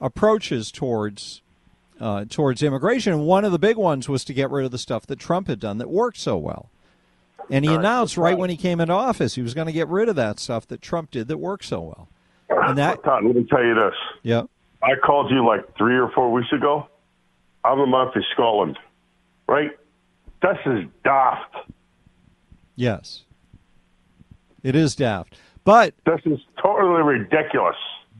approaches 0.00 0.70
towards 0.70 1.40
uh, 2.00 2.24
towards 2.28 2.62
immigration. 2.62 3.20
One 3.20 3.44
of 3.44 3.52
the 3.52 3.58
big 3.58 3.76
ones 3.76 4.08
was 4.08 4.24
to 4.24 4.34
get 4.34 4.50
rid 4.50 4.64
of 4.64 4.70
the 4.70 4.78
stuff 4.78 5.06
that 5.06 5.18
Trump 5.18 5.48
had 5.48 5.60
done 5.60 5.78
that 5.78 5.88
worked 5.88 6.18
so 6.18 6.36
well. 6.36 6.70
And 7.50 7.64
he 7.64 7.72
announced 7.72 8.16
right 8.16 8.36
when 8.36 8.50
he 8.50 8.56
came 8.56 8.80
into 8.80 8.92
office 8.92 9.36
he 9.36 9.42
was 9.42 9.54
going 9.54 9.68
to 9.68 9.72
get 9.72 9.86
rid 9.88 10.08
of 10.08 10.16
that 10.16 10.40
stuff 10.40 10.66
that 10.66 10.82
Trump 10.82 11.12
did 11.12 11.28
that 11.28 11.38
worked 11.38 11.64
so 11.64 11.80
well. 11.80 12.08
And 12.50 12.76
that, 12.78 13.02
Todd, 13.04 13.24
let 13.24 13.36
me 13.36 13.44
tell 13.48 13.62
you 13.64 13.74
this. 13.74 13.94
yeah, 14.22 14.42
I 14.82 14.94
called 15.04 15.30
you 15.30 15.46
like 15.46 15.76
three 15.76 15.96
or 15.96 16.10
four 16.12 16.32
weeks 16.32 16.52
ago. 16.52 16.88
I'm 17.64 17.78
a 17.80 17.86
month 17.86 18.16
in 18.16 18.24
Scotland, 18.32 18.78
right? 19.48 19.70
This 20.42 20.58
is 20.66 20.84
daft. 21.04 21.56
yes, 22.74 23.22
it 24.62 24.74
is 24.76 24.94
daft. 24.96 25.36
But 25.64 25.94
This 26.04 26.20
is 26.24 26.38
totally 26.62 27.02
ridiculous. 27.02 27.76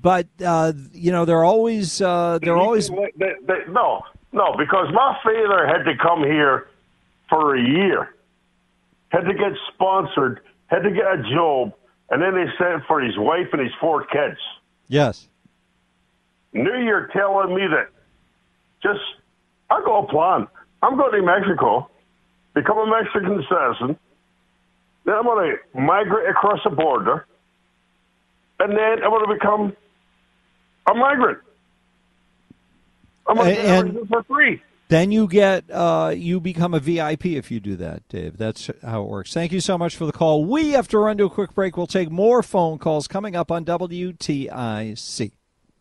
But 0.06 0.28
uh, 0.44 0.72
you 0.92 1.10
know 1.10 1.24
they're 1.24 1.42
always 1.42 2.00
uh, 2.00 2.38
they're 2.40 2.56
always 2.56 2.88
They- 2.88 3.34
they- 3.48 3.66
no, 3.70 4.02
no, 4.32 4.54
because 4.56 4.86
my 4.94 5.18
father 5.24 5.66
had 5.66 5.82
to 5.82 5.96
come 6.00 6.22
here 6.22 6.68
for 7.28 7.56
a 7.56 7.60
year, 7.60 8.14
had 9.08 9.22
to 9.22 9.34
get 9.34 9.50
sponsored, 9.74 10.42
had 10.68 10.84
to 10.84 10.90
get 10.92 11.06
a 11.06 11.22
job, 11.34 11.72
and 12.10 12.22
then 12.22 12.36
they 12.36 12.46
sent 12.56 12.84
for 12.86 13.00
his 13.00 13.18
wife 13.18 13.48
and 13.52 13.60
his 13.60 13.72
four 13.80 14.04
kids. 14.04 14.38
yes. 14.86 15.26
New 16.52 16.76
Year 16.88 17.10
telling 17.12 17.52
me 17.54 17.62
that 17.66 17.88
just 18.84 19.00
I 19.68 19.82
got 19.84 20.04
a 20.04 20.06
plan. 20.06 20.46
I'm 20.84 20.96
going 20.96 21.12
to 21.20 21.22
Mexico, 21.22 21.90
become 22.54 22.78
a 22.78 22.86
Mexican 22.86 23.44
citizen. 23.50 23.98
Then 25.04 25.14
I'm 25.16 25.24
going 25.24 25.56
to 25.56 25.80
migrate 25.80 26.28
across 26.30 26.60
the 26.62 26.70
border, 26.70 27.26
and 28.60 28.70
then 28.72 29.02
I'm 29.02 29.10
going 29.10 29.26
to 29.26 29.34
become 29.34 29.76
a 30.90 30.94
migrant. 30.94 31.38
I'm 33.26 33.36
going 33.36 33.54
to 33.56 33.62
get 33.62 33.64
And- 33.64 34.08
for 34.08 34.22
free. 34.24 34.62
Then 34.88 35.10
you 35.10 35.26
get 35.26 35.64
uh, 35.68 36.14
you 36.16 36.38
become 36.38 36.72
a 36.72 36.78
VIP 36.78 37.26
if 37.26 37.50
you 37.50 37.58
do 37.58 37.74
that, 37.74 38.06
Dave. 38.08 38.36
That's 38.36 38.70
how 38.84 39.02
it 39.02 39.08
works. 39.08 39.34
Thank 39.34 39.50
you 39.50 39.58
so 39.58 39.76
much 39.76 39.96
for 39.96 40.06
the 40.06 40.12
call. 40.12 40.44
We 40.44 40.70
have 40.70 40.86
to 40.88 40.98
run 40.98 41.16
to 41.18 41.24
a 41.24 41.30
quick 41.30 41.56
break. 41.56 41.76
We'll 41.76 41.88
take 41.88 42.08
more 42.08 42.40
phone 42.40 42.78
calls 42.78 43.08
coming 43.08 43.34
up 43.34 43.50
on 43.50 43.64
WTIC. 43.64 45.32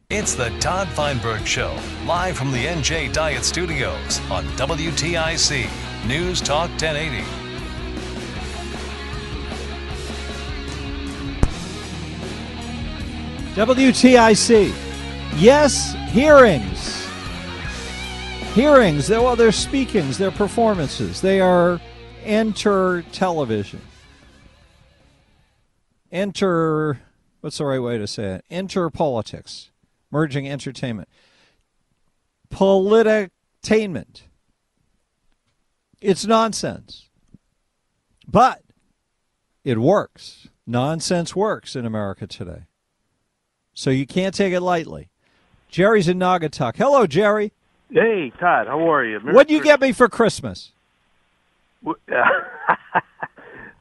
It's 0.10 0.34
the 0.34 0.50
Todd 0.60 0.88
Feinberg 0.88 1.46
Show, 1.46 1.78
live 2.08 2.36
from 2.36 2.52
the 2.52 2.66
NJ 2.66 3.14
Diet 3.14 3.44
Studios 3.44 4.20
on 4.32 4.44
WTIC 4.58 5.68
News 6.08 6.42
Talk 6.42 6.70
1080. 6.72 7.24
WTIC. 13.56 14.85
Yes, 15.38 15.94
hearings. 16.12 17.06
Hearings. 18.54 19.10
Well, 19.10 19.36
they're 19.36 19.52
speakings, 19.52 20.18
they're 20.18 20.32
performances. 20.32 21.20
They 21.20 21.42
are 21.42 21.82
enter 22.24 23.04
television. 23.12 23.82
Enter, 26.10 27.02
what's 27.42 27.58
the 27.58 27.66
right 27.66 27.80
way 27.80 27.98
to 27.98 28.08
say 28.08 28.36
it? 28.36 28.46
Enter 28.50 28.90
politics, 28.90 29.72
merging 30.10 30.48
entertainment. 30.48 31.10
Politictainment. 32.50 34.22
It's 36.00 36.26
nonsense. 36.26 37.10
But 38.26 38.62
it 39.66 39.80
works. 39.80 40.48
Nonsense 40.66 41.36
works 41.36 41.76
in 41.76 41.86
America 41.86 42.26
today. 42.26 42.68
So 43.74 43.90
you 43.90 44.08
can't 44.08 44.34
take 44.34 44.54
it 44.54 44.62
lightly. 44.62 45.10
Jerry's 45.76 46.08
in 46.08 46.18
Naugatuck. 46.18 46.78
Hello, 46.78 47.06
Jerry. 47.06 47.52
Hey, 47.92 48.32
Todd, 48.40 48.68
how 48.68 48.90
are 48.90 49.04
you? 49.04 49.20
What'd 49.20 49.52
you 49.52 49.62
get 49.62 49.82
me 49.82 49.92
for 49.92 50.08
Christmas? 50.08 50.72
uh, 51.86 51.92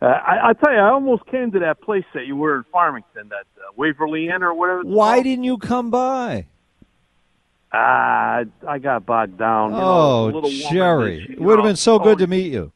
I, 0.03 0.49
I 0.49 0.53
tell 0.55 0.73
you, 0.73 0.79
I 0.81 0.91
almost 0.91 1.25
came 1.27 1.53
to 1.53 1.61
that 1.61 1.81
place 1.81 2.05
that 2.15 2.27
you 2.27 2.35
were 2.35 2.57
in 2.57 2.65
Farmington, 2.73 3.29
that 3.29 3.47
uh, 3.59 3.71
Waverly 3.77 4.27
Inn 4.27 4.43
or 4.43 4.53
whatever. 4.55 4.83
Why 4.83 5.15
called. 5.15 5.25
didn't 5.25 5.45
you 5.45 5.57
come 5.57 5.93
by? 5.93 6.47
Ah, 7.73 8.43
I 8.67 8.79
got 8.81 9.07
bogged 9.07 9.39
down. 9.39 9.71
Know, 9.71 9.79
oh, 9.81 10.25
a 10.25 10.27
little 10.27 10.43
woman 10.43 10.73
Jerry. 10.73 11.27
It 11.31 11.41
would 11.41 11.61
have 11.61 11.65
been 11.65 11.77
so 11.77 12.01
good 12.01 12.19
to 12.19 12.27
meet 12.27 12.53
you. 12.53 12.73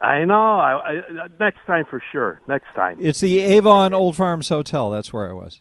I 0.00 0.24
know. 0.24 0.34
I, 0.34 1.02
I, 1.02 1.02
next 1.38 1.58
time 1.66 1.84
for 1.90 2.02
sure. 2.10 2.40
Next 2.48 2.74
time. 2.74 2.96
It's 3.02 3.20
the 3.20 3.38
Avon 3.38 3.92
Old 3.92 4.16
Farms 4.16 4.48
Hotel. 4.48 4.88
That's 4.90 5.12
where 5.12 5.28
I 5.28 5.34
was. 5.34 5.60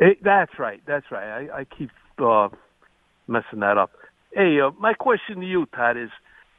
Hey, 0.00 0.16
that's 0.20 0.58
right. 0.58 0.82
That's 0.86 1.08
right. 1.12 1.48
I, 1.48 1.60
I 1.60 1.64
keep 1.66 1.90
uh, 2.18 2.48
messing 3.26 3.60
that 3.60 3.78
up. 3.78 3.90
Hey, 4.32 4.58
uh, 4.60 4.70
my 4.78 4.94
question 4.94 5.40
to 5.40 5.46
you, 5.46 5.66
Todd, 5.74 5.96
is 5.96 6.10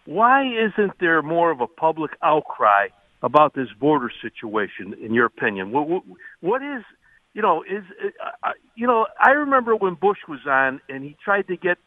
why 0.06 0.46
isn't 0.46 1.00
there 1.00 1.22
more 1.22 1.52
of 1.52 1.62
a 1.62 1.68
public 1.68 2.12
outcry 2.22 2.88
about 3.22 3.54
this 3.56 3.70
border 3.80 4.12
situation? 4.22 4.94
In 5.02 5.14
your 5.14 5.26
opinion, 5.26 5.72
what, 5.72 5.88
what, 5.88 6.04
what 6.42 6.62
is, 6.62 6.84
you 7.34 7.42
know, 7.42 7.64
is 7.64 7.84
uh, 8.04 8.30
uh, 8.44 8.52
you 8.76 8.86
know, 8.86 9.08
I 9.20 9.32
remember 9.32 9.76
when 9.76 9.96
Bush 9.96 10.20
was 10.28 10.40
on 10.46 10.82
and 10.90 11.04
he 11.04 11.16
tried 11.24 11.48
to 11.48 11.58
get 11.58 11.78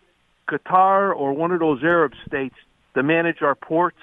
Qatar 0.49 1.15
or 1.15 1.33
one 1.33 1.53
of 1.53 1.61
those 1.61 1.83
Arab 1.83 2.13
states 2.27 2.55
to 2.95 3.03
manage 3.03 3.43
our 3.43 3.55
ports, 3.55 3.99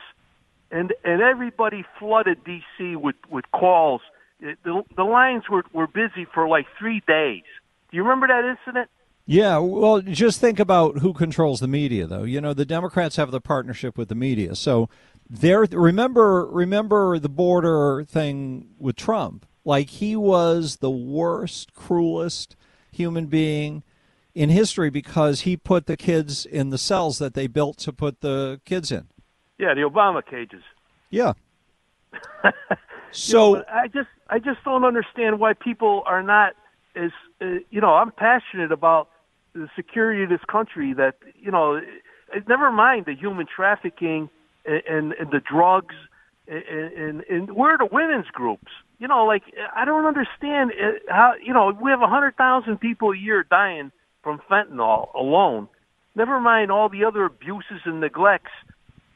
and 0.72 0.93
and 1.03 1.22
everybody 1.22 1.84
flooded 2.00 2.43
D.C. 2.43 2.96
with 2.96 3.15
with 3.29 3.46
calls. 3.51 4.01
The 4.39 4.84
the 4.96 5.03
lines 5.03 5.43
were 5.50 5.63
were 5.74 5.88
busy 5.88 6.25
for 6.34 6.48
like 6.48 6.65
three 6.77 7.01
days. 7.08 7.43
Do 7.89 7.98
you 7.98 8.03
remember 8.03 8.27
that 8.27 8.43
incident? 8.46 8.89
Yeah, 9.25 9.57
well, 9.59 10.01
just 10.01 10.41
think 10.41 10.59
about 10.59 10.99
who 10.99 11.13
controls 11.13 11.61
the 11.61 11.67
media, 11.67 12.07
though. 12.07 12.23
You 12.23 12.41
know, 12.41 12.53
the 12.53 12.65
Democrats 12.65 13.15
have 13.15 13.31
the 13.31 13.39
partnership 13.39 13.97
with 13.97 14.09
the 14.09 14.15
media, 14.15 14.53
so 14.55 14.89
they're 15.29 15.65
remember 15.71 16.45
remember 16.45 17.17
the 17.19 17.29
border 17.29 18.03
thing 18.03 18.69
with 18.77 18.95
Trump. 18.95 19.45
Like 19.63 19.89
he 19.89 20.15
was 20.15 20.77
the 20.77 20.91
worst, 20.91 21.73
cruelest 21.73 22.57
human 22.91 23.27
being 23.27 23.83
in 24.35 24.49
history 24.49 24.89
because 24.89 25.41
he 25.41 25.55
put 25.55 25.85
the 25.85 25.95
kids 25.95 26.45
in 26.45 26.69
the 26.69 26.77
cells 26.77 27.17
that 27.19 27.33
they 27.33 27.47
built 27.47 27.77
to 27.77 27.93
put 27.93 28.21
the 28.21 28.59
kids 28.65 28.91
in. 28.91 29.07
Yeah, 29.57 29.73
the 29.73 29.81
Obama 29.81 30.25
cages. 30.25 30.63
Yeah. 31.09 31.33
so 33.11 33.55
But 33.55 33.69
I 33.69 33.87
just 33.87 34.09
I 34.29 34.39
just 34.39 34.63
don't 34.65 34.83
understand 34.83 35.39
why 35.39 35.53
people 35.53 36.03
are 36.05 36.21
not 36.21 36.53
as 36.95 37.11
uh, 37.41 37.59
you 37.69 37.79
know. 37.79 37.93
I'm 37.93 38.11
passionate 38.11 38.71
about 38.71 39.09
the 39.53 39.69
security 39.75 40.24
of 40.24 40.29
this 40.29 40.43
country. 40.50 40.93
That 40.93 41.15
you 41.36 41.51
know, 41.51 41.79
never 42.48 42.72
mind 42.72 43.05
the 43.05 43.15
human 43.15 43.45
trafficking 43.45 44.29
and, 44.65 44.81
and, 44.88 45.13
and 45.13 45.31
the 45.31 45.39
drugs 45.39 45.95
and, 46.48 46.63
and 46.93 47.24
and 47.29 47.55
where 47.55 47.75
are 47.75 47.77
the 47.77 47.89
women's 47.91 48.27
groups? 48.27 48.72
You 49.00 49.07
know, 49.07 49.25
like 49.25 49.43
I 49.75 49.86
don't 49.86 50.05
understand 50.05 50.72
uh, 50.72 50.91
how 51.10 51.33
you 51.41 51.53
know 51.53 51.72
we 51.81 51.91
have 51.91 52.01
a 52.01 52.07
hundred 52.07 52.36
thousand 52.36 52.79
people 52.79 53.12
a 53.12 53.17
year 53.17 53.43
dying 53.43 53.91
from 54.24 54.41
fentanyl 54.50 55.13
alone. 55.15 55.67
Never 56.15 56.39
mind 56.39 56.72
all 56.72 56.89
the 56.89 57.05
other 57.05 57.25
abuses 57.25 57.81
and 57.86 58.00
neglects 58.00 58.51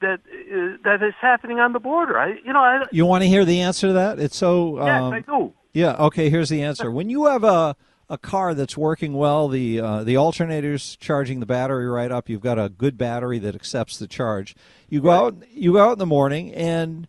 that 0.01 0.19
uh, 0.19 0.77
that 0.83 1.03
is 1.03 1.13
happening 1.21 1.59
on 1.59 1.73
the 1.73 1.79
border. 1.79 2.17
I 2.17 2.39
you 2.43 2.53
know 2.53 2.59
I, 2.59 2.85
you 2.91 3.05
want 3.05 3.23
to 3.23 3.27
hear 3.27 3.45
the 3.45 3.61
answer 3.61 3.87
to 3.87 3.93
that? 3.93 4.19
It's 4.19 4.37
so 4.37 4.77
yes 4.83 5.01
um, 5.01 5.13
I 5.13 5.19
do. 5.19 5.53
Yeah. 5.73 5.95
Okay. 5.99 6.29
Here's 6.29 6.49
the 6.49 6.63
answer. 6.63 6.89
When 6.91 7.09
you 7.09 7.25
have 7.25 7.43
a 7.43 7.75
a 8.09 8.17
car 8.17 8.53
that's 8.53 8.77
working 8.77 9.13
well, 9.13 9.47
the 9.49 9.79
uh, 9.81 10.03
the 10.03 10.15
alternator's 10.17 10.95
charging 10.95 11.39
the 11.39 11.45
battery 11.45 11.87
right 11.87 12.11
up. 12.11 12.29
You've 12.29 12.41
got 12.41 12.57
a 12.57 12.69
good 12.69 12.97
battery 12.97 13.39
that 13.39 13.55
accepts 13.55 13.97
the 13.97 14.07
charge. 14.07 14.55
You 14.89 15.01
go 15.01 15.11
out. 15.11 15.35
You 15.51 15.73
go 15.73 15.83
out 15.89 15.93
in 15.93 15.99
the 15.99 16.05
morning 16.05 16.53
and 16.53 17.07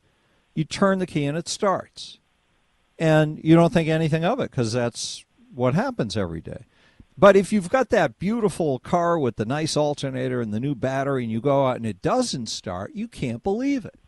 you 0.55 0.65
turn 0.65 0.99
the 0.99 1.07
key 1.07 1.25
and 1.25 1.39
it 1.39 1.49
starts, 1.49 2.19
and 2.99 3.41
you 3.45 3.55
don't 3.55 3.73
think 3.73 3.89
anything 3.89 4.25
of 4.25 4.41
it 4.41 4.51
because 4.51 4.73
that's 4.73 5.25
what 5.55 5.75
happens 5.75 6.17
every 6.17 6.41
day. 6.41 6.65
But 7.17 7.37
if 7.37 7.53
you've 7.53 7.69
got 7.71 7.91
that 7.91 8.19
beautiful 8.21 8.79
car 8.79 9.19
with 9.19 9.37
the 9.37 9.45
nice 9.45 9.77
alternator 9.77 10.41
and 10.41 10.53
the 10.55 10.61
new 10.61 10.75
battery, 10.77 11.25
and 11.25 11.33
you 11.33 11.41
go 11.41 11.67
out 11.67 11.77
and 11.77 11.87
it 11.87 12.01
doesn't 12.03 12.47
start, 12.47 12.93
you 12.95 13.09
can't 13.09 13.43
believe 13.43 13.85
it. 13.85 13.99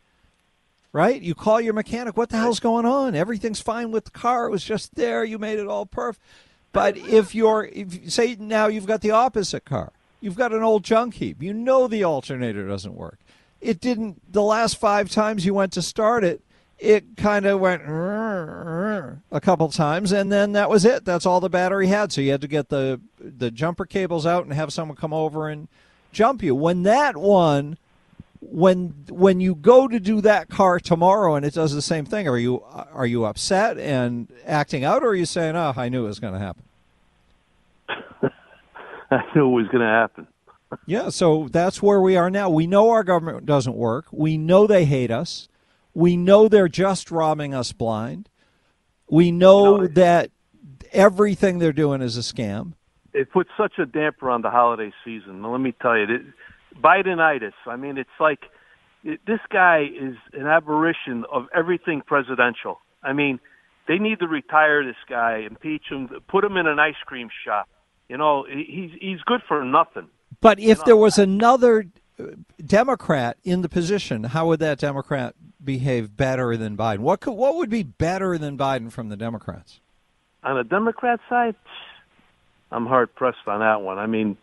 right? 0.92 1.20
You 1.20 1.34
call 1.34 1.60
your 1.60 1.72
mechanic, 1.74 2.16
what 2.16 2.30
the 2.30 2.36
hell's 2.36 2.60
going 2.60 2.86
on? 2.86 3.14
Everything's 3.14 3.60
fine 3.60 3.90
with 3.90 4.04
the 4.06 4.10
car. 4.10 4.46
It 4.46 4.50
was 4.50 4.64
just 4.64 4.94
there. 4.94 5.24
You 5.24 5.38
made 5.38 5.58
it 5.58 5.66
all 5.66 5.86
perfect. 5.86 6.24
But 6.72 6.96
if 6.96 7.34
you're, 7.34 7.68
if, 7.72 8.12
say 8.12 8.36
now 8.38 8.66
you've 8.66 8.86
got 8.86 9.00
the 9.00 9.10
opposite 9.10 9.64
car, 9.64 9.92
you've 10.20 10.36
got 10.36 10.52
an 10.52 10.62
old 10.62 10.84
junk 10.84 11.14
heap. 11.14 11.42
You 11.42 11.52
know 11.52 11.88
the 11.88 12.04
alternator 12.04 12.66
doesn't 12.66 12.94
work. 12.94 13.18
It 13.60 13.80
didn't. 13.80 14.32
The 14.32 14.42
last 14.42 14.78
five 14.78 15.10
times 15.10 15.44
you 15.44 15.52
went 15.52 15.72
to 15.72 15.82
start 15.82 16.24
it, 16.24 16.42
it 16.78 17.16
kind 17.16 17.44
of 17.44 17.60
went 17.60 17.82
a 19.30 19.40
couple 19.40 19.68
times, 19.68 20.12
and 20.12 20.32
then 20.32 20.52
that 20.52 20.70
was 20.70 20.84
it. 20.84 21.04
That's 21.04 21.26
all 21.26 21.40
the 21.40 21.50
battery 21.50 21.88
had. 21.88 22.10
So 22.10 22.22
you 22.22 22.30
had 22.30 22.40
to 22.40 22.48
get 22.48 22.70
the 22.70 23.00
the 23.18 23.50
jumper 23.50 23.84
cables 23.84 24.24
out 24.24 24.44
and 24.44 24.54
have 24.54 24.72
someone 24.72 24.96
come 24.96 25.12
over 25.12 25.48
and 25.48 25.68
jump 26.10 26.42
you. 26.42 26.54
When 26.54 26.84
that 26.84 27.16
one, 27.18 27.76
when 28.40 28.94
when 29.08 29.40
you 29.40 29.54
go 29.54 29.86
to 29.86 30.00
do 30.00 30.20
that 30.22 30.48
car 30.48 30.80
tomorrow 30.80 31.34
and 31.34 31.44
it 31.44 31.54
does 31.54 31.74
the 31.74 31.82
same 31.82 32.04
thing, 32.06 32.26
are 32.26 32.38
you 32.38 32.62
are 32.92 33.06
you 33.06 33.24
upset 33.24 33.78
and 33.78 34.28
acting 34.46 34.84
out, 34.84 35.02
or 35.02 35.08
are 35.08 35.14
you 35.14 35.26
saying, 35.26 35.56
"Oh, 35.56 35.74
I 35.76 35.88
knew 35.88 36.04
it 36.04 36.08
was 36.08 36.20
going 36.20 36.32
to 36.32 36.38
happen"? 36.38 36.62
I 39.10 39.22
knew 39.34 39.46
it 39.46 39.62
was 39.62 39.68
going 39.68 39.82
to 39.82 39.86
happen. 39.86 40.26
yeah, 40.86 41.10
so 41.10 41.48
that's 41.50 41.82
where 41.82 42.00
we 42.00 42.16
are 42.16 42.30
now. 42.30 42.48
We 42.48 42.66
know 42.66 42.90
our 42.90 43.04
government 43.04 43.46
doesn't 43.46 43.76
work. 43.76 44.06
We 44.10 44.38
know 44.38 44.66
they 44.66 44.84
hate 44.84 45.10
us. 45.10 45.48
We 45.94 46.16
know 46.16 46.48
they're 46.48 46.68
just 46.68 47.10
robbing 47.10 47.52
us 47.52 47.72
blind. 47.72 48.28
We 49.08 49.32
know, 49.32 49.76
you 49.76 49.80
know 49.82 49.86
that 49.94 50.30
everything 50.92 51.58
they're 51.58 51.72
doing 51.72 52.00
is 52.00 52.16
a 52.16 52.20
scam. 52.20 52.74
It 53.12 53.32
puts 53.32 53.50
such 53.56 53.78
a 53.78 53.86
damper 53.86 54.30
on 54.30 54.42
the 54.42 54.50
holiday 54.50 54.92
season. 55.04 55.42
Let 55.42 55.60
me 55.60 55.74
tell 55.82 55.98
you, 55.98 56.04
it, 56.04 56.22
Bidenitis. 56.76 57.52
I 57.66 57.76
mean, 57.76 57.98
it's 57.98 58.08
like 58.18 58.40
it, 59.04 59.20
this 59.26 59.40
guy 59.50 59.82
is 59.84 60.16
an 60.32 60.46
aberration 60.46 61.24
of 61.30 61.46
everything 61.54 62.02
presidential. 62.04 62.80
I 63.02 63.12
mean, 63.12 63.40
they 63.88 63.98
need 63.98 64.20
to 64.20 64.28
retire 64.28 64.84
this 64.84 64.96
guy, 65.08 65.38
impeach 65.38 65.84
him, 65.90 66.08
put 66.28 66.44
him 66.44 66.56
in 66.56 66.66
an 66.66 66.78
ice 66.78 66.94
cream 67.06 67.28
shop. 67.44 67.68
You 68.08 68.16
know, 68.16 68.44
he's 68.44 68.90
he's 69.00 69.20
good 69.22 69.40
for 69.46 69.64
nothing. 69.64 70.08
But 70.40 70.58
if 70.58 70.64
you 70.64 70.74
know, 70.74 70.82
there 70.86 70.96
was 70.96 71.18
another 71.18 71.86
uh, 72.18 72.24
Democrat 72.64 73.36
in 73.44 73.62
the 73.62 73.68
position, 73.68 74.24
how 74.24 74.48
would 74.48 74.60
that 74.60 74.78
Democrat 74.78 75.34
behave 75.62 76.16
better 76.16 76.56
than 76.56 76.76
Biden? 76.76 77.00
What 77.00 77.20
could, 77.20 77.32
what 77.32 77.56
would 77.56 77.70
be 77.70 77.82
better 77.82 78.38
than 78.38 78.56
Biden 78.56 78.90
from 78.90 79.08
the 79.08 79.16
Democrats? 79.16 79.80
On 80.42 80.56
the 80.56 80.64
Democrat 80.64 81.20
side, 81.28 81.54
I'm 82.72 82.86
hard 82.86 83.14
pressed 83.14 83.46
on 83.46 83.60
that 83.60 83.82
one. 83.82 83.98
I 83.98 84.06
mean, 84.06 84.36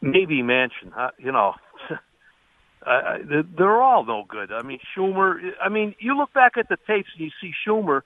maybe 0.00 0.42
Manchin. 0.42 0.92
You 1.18 1.32
know, 1.32 1.54
uh, 2.86 3.18
they're 3.56 3.82
all 3.82 4.04
no 4.04 4.24
good. 4.28 4.52
I 4.52 4.62
mean, 4.62 4.80
Schumer. 4.96 5.52
I 5.62 5.68
mean, 5.68 5.94
you 5.98 6.16
look 6.16 6.32
back 6.32 6.52
at 6.56 6.68
the 6.68 6.76
tapes 6.86 7.08
and 7.16 7.24
you 7.24 7.30
see 7.40 7.52
Schumer 7.66 8.02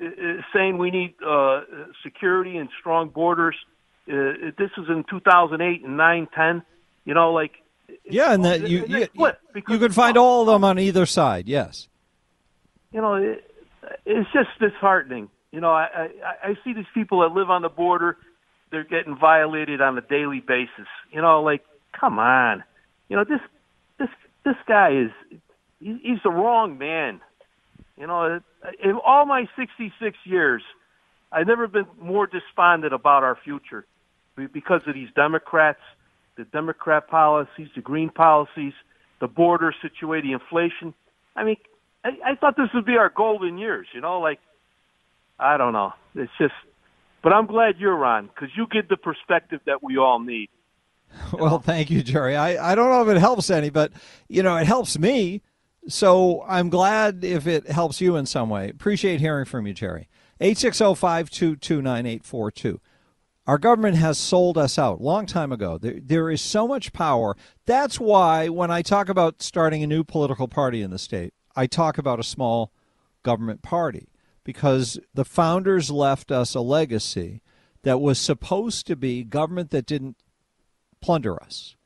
uh, 0.00 0.06
uh, 0.06 0.42
saying 0.54 0.78
we 0.78 0.90
need 0.90 1.14
uh, 1.26 1.62
security 2.02 2.56
and 2.56 2.68
strong 2.80 3.08
borders. 3.08 3.56
Uh, 4.08 4.50
this 4.58 4.70
is 4.76 4.88
in 4.88 5.04
2008 5.08 5.84
and 5.84 5.96
9, 5.96 6.28
10. 6.34 6.62
You 7.04 7.14
know, 7.14 7.32
like 7.32 7.52
yeah, 8.04 8.32
and 8.32 8.44
that 8.44 8.68
you 8.68 8.84
you, 8.86 9.08
you 9.68 9.78
can 9.78 9.92
find 9.92 10.16
all 10.16 10.42
of 10.42 10.46
them 10.46 10.64
on 10.64 10.78
either 10.78 11.06
side. 11.06 11.48
Yes. 11.48 11.88
You 12.92 13.00
know, 13.00 13.14
it, 13.14 13.50
it's 14.04 14.28
just 14.32 14.48
disheartening. 14.60 15.28
You 15.50 15.60
know, 15.60 15.70
I, 15.70 16.08
I 16.24 16.48
I 16.50 16.54
see 16.64 16.72
these 16.72 16.86
people 16.94 17.20
that 17.20 17.32
live 17.32 17.50
on 17.50 17.62
the 17.62 17.68
border; 17.68 18.18
they're 18.72 18.82
getting 18.82 19.16
violated 19.16 19.80
on 19.80 19.96
a 19.96 20.00
daily 20.00 20.40
basis. 20.40 20.88
You 21.12 21.22
know, 21.22 21.42
like 21.42 21.64
come 21.98 22.18
on. 22.18 22.64
You 23.08 23.16
know, 23.16 23.24
this 23.24 23.40
this 23.98 24.08
this 24.44 24.56
guy 24.66 25.04
is 25.04 25.38
he's 25.78 26.18
the 26.24 26.30
wrong 26.30 26.78
man. 26.78 27.20
You 27.96 28.08
know, 28.08 28.40
in 28.82 28.98
all 29.04 29.26
my 29.26 29.46
66 29.56 30.16
years, 30.24 30.62
I've 31.30 31.46
never 31.46 31.68
been 31.68 31.86
more 32.00 32.26
despondent 32.26 32.92
about 32.92 33.22
our 33.22 33.36
future 33.44 33.86
because 34.34 34.80
of 34.88 34.94
these 34.94 35.10
Democrats 35.14 35.78
the 36.36 36.44
Democrat 36.44 37.08
policies, 37.08 37.68
the 37.74 37.82
green 37.82 38.10
policies, 38.10 38.72
the 39.20 39.28
border 39.28 39.74
situation, 39.82 40.28
the 40.28 40.32
inflation. 40.34 40.94
I 41.36 41.44
mean, 41.44 41.56
I, 42.04 42.10
I 42.24 42.34
thought 42.34 42.56
this 42.56 42.68
would 42.74 42.86
be 42.86 42.96
our 42.96 43.10
golden 43.10 43.58
years, 43.58 43.86
you 43.92 44.00
know, 44.00 44.20
like, 44.20 44.40
I 45.38 45.56
don't 45.56 45.72
know. 45.72 45.92
It's 46.14 46.32
just, 46.38 46.54
but 47.22 47.32
I'm 47.32 47.46
glad 47.46 47.76
you're 47.78 48.04
on 48.04 48.26
because 48.26 48.50
you 48.56 48.66
give 48.70 48.88
the 48.88 48.96
perspective 48.96 49.60
that 49.66 49.82
we 49.82 49.96
all 49.96 50.18
need. 50.18 50.48
Well, 51.32 51.58
thank 51.58 51.90
you, 51.90 52.02
Jerry. 52.02 52.36
I, 52.36 52.72
I 52.72 52.74
don't 52.74 52.88
know 52.88 53.02
if 53.02 53.14
it 53.14 53.20
helps 53.20 53.50
any, 53.50 53.68
but, 53.68 53.92
you 54.28 54.42
know, 54.42 54.56
it 54.56 54.66
helps 54.66 54.98
me. 54.98 55.42
So 55.86 56.42
I'm 56.48 56.70
glad 56.70 57.22
if 57.22 57.46
it 57.46 57.68
helps 57.68 58.00
you 58.00 58.16
in 58.16 58.24
some 58.24 58.48
way. 58.48 58.70
Appreciate 58.70 59.20
hearing 59.20 59.44
from 59.44 59.66
you, 59.66 59.74
Jerry. 59.74 60.08
860 60.40 60.94
522 60.94 61.82
9842. 61.82 62.80
Our 63.46 63.58
government 63.58 63.96
has 63.96 64.18
sold 64.18 64.56
us 64.56 64.78
out 64.78 65.00
long 65.00 65.26
time 65.26 65.52
ago. 65.52 65.76
There, 65.76 65.98
there 66.00 66.30
is 66.30 66.40
so 66.40 66.66
much 66.66 66.92
power. 66.92 67.36
That's 67.66 67.98
why 67.98 68.48
when 68.48 68.70
I 68.70 68.82
talk 68.82 69.08
about 69.08 69.42
starting 69.42 69.82
a 69.82 69.86
new 69.86 70.04
political 70.04 70.48
party 70.48 70.80
in 70.80 70.90
the 70.90 70.98
state, 70.98 71.34
I 71.54 71.66
talk 71.66 71.98
about 71.98 72.20
a 72.20 72.24
small 72.24 72.72
government 73.22 73.62
party 73.62 74.11
because 74.44 74.98
the 75.14 75.24
founders 75.24 75.90
left 75.90 76.30
us 76.30 76.54
a 76.54 76.60
legacy 76.60 77.42
that 77.82 78.00
was 78.00 78.18
supposed 78.18 78.86
to 78.86 78.96
be 78.96 79.24
government 79.24 79.70
that 79.70 79.86
didn't 79.86 80.16
plunder 81.00 81.42
us. 81.42 81.76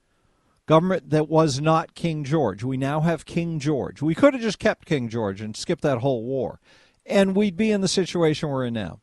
Government 0.67 1.11
that 1.11 1.29
was 1.29 1.61
not 1.61 1.95
King 1.95 2.25
George. 2.25 2.65
We 2.65 2.77
now 2.77 3.01
have 3.01 3.25
King 3.25 3.61
George. 3.61 4.03
We 4.03 4.15
could 4.15 4.35
have 4.35 4.43
just 4.43 4.59
kept 4.59 4.87
King 4.87 5.09
George 5.09 5.41
and 5.41 5.57
skipped 5.57 5.83
that 5.83 5.99
whole 5.99 6.25
war, 6.25 6.61
and 7.05 7.37
we'd 7.37 7.57
be 7.57 7.71
in 7.71 7.83
the 7.83 7.89
situation 7.89 8.49
we're 8.49 8.67
in 8.67 8.75
now 8.75 9.01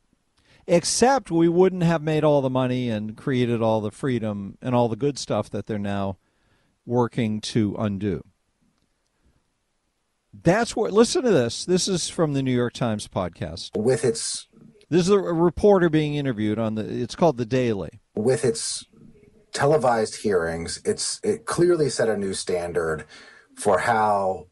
except 0.68 1.32
we 1.32 1.50
wouldn't 1.50 1.84
have 1.84 2.02
made 2.02 2.24
all 2.24 2.42
the 2.42 2.50
money 2.50 2.90
and 2.90 3.18
created 3.18 3.62
all 3.62 3.82
the 3.82 3.92
freedom 3.92 4.58
and 4.62 4.74
all 4.74 4.88
the 4.88 4.96
good 4.96 5.18
stuff 5.20 5.50
that 5.50 5.66
they're 5.66 5.78
now 5.80 6.18
working 6.86 7.42
to 7.42 7.76
undo. 7.78 8.24
That's 10.42 10.76
what, 10.76 10.92
listen 10.92 11.24
to 11.24 11.32
this. 11.32 11.66
This 11.66 11.88
is 11.88 12.10
from 12.10 12.34
the 12.34 12.42
New 12.42 12.56
York 12.56 12.74
Times 12.74 13.08
podcast. 13.08 13.78
With 13.78 14.04
its. 14.04 14.48
This 14.90 15.02
is 15.04 15.10
a 15.10 15.20
reporter 15.20 15.90
being 15.90 16.16
interviewed 16.16 16.60
on 16.60 16.76
the, 16.76 16.84
it's 16.86 17.16
called 17.16 17.38
The 17.38 17.46
Daily. 17.46 18.02
With 18.16 18.44
its 18.46 18.86
televised 19.54 20.18
hearings, 20.18 20.82
it's, 20.86 21.20
it 21.24 21.46
clearly 21.46 21.90
set 21.90 22.10
a 22.10 22.18
new 22.18 22.34
standard 22.34 23.06
for 23.56 23.80
how 23.80 24.48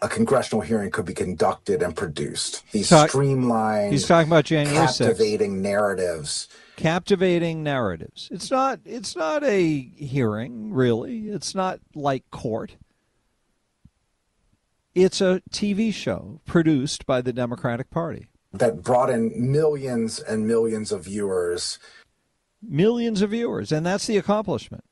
a 0.00 0.08
congressional 0.08 0.60
hearing 0.60 0.90
could 0.90 1.04
be 1.04 1.14
conducted 1.14 1.82
and 1.82 1.94
produced. 1.96 2.62
These 2.72 2.88
Talk, 2.88 3.10
streamlined, 3.10 3.92
he's 3.92 4.06
talking 4.06 4.28
about 4.28 4.44
January 4.44 4.86
captivating 4.86 5.56
6th. 5.56 5.60
narratives. 5.60 6.48
Captivating 6.76 7.62
narratives. 7.62 8.28
It's 8.30 8.50
not. 8.50 8.78
It's 8.84 9.16
not 9.16 9.42
a 9.42 9.90
hearing, 9.96 10.72
really. 10.72 11.28
It's 11.28 11.54
not 11.54 11.80
like 11.94 12.30
court. 12.30 12.76
It's 14.98 15.20
a 15.20 15.40
TV 15.52 15.94
show 15.94 16.40
produced 16.44 17.06
by 17.06 17.20
the 17.20 17.32
Democratic 17.32 17.88
Party 17.88 18.26
that 18.52 18.82
brought 18.82 19.10
in 19.10 19.52
millions 19.52 20.18
and 20.18 20.44
millions 20.44 20.90
of 20.90 21.04
viewers. 21.04 21.78
Millions 22.60 23.22
of 23.22 23.30
viewers, 23.30 23.70
and 23.70 23.86
that's 23.86 24.08
the 24.08 24.16
accomplishment 24.16 24.82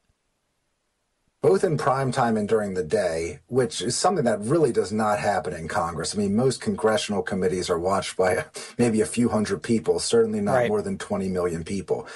both 1.42 1.62
in 1.62 1.76
prime 1.76 2.10
time 2.10 2.36
and 2.36 2.48
during 2.48 2.74
the 2.74 2.82
day, 2.82 3.38
which 3.46 3.80
is 3.80 3.96
something 3.96 4.24
that 4.24 4.40
really 4.40 4.72
does 4.72 4.90
not 4.90 5.20
happen 5.20 5.52
in 5.52 5.68
Congress. 5.68 6.12
I 6.12 6.18
mean, 6.18 6.34
most 6.34 6.60
congressional 6.60 7.22
committees 7.22 7.70
are 7.70 7.78
watched 7.78 8.16
by 8.16 8.46
maybe 8.78 9.00
a 9.00 9.06
few 9.06 9.28
hundred 9.28 9.62
people, 9.62 10.00
certainly 10.00 10.40
not 10.40 10.54
right. 10.54 10.68
more 10.68 10.82
than 10.82 10.98
20 10.98 11.28
million 11.28 11.62
people. 11.62 12.08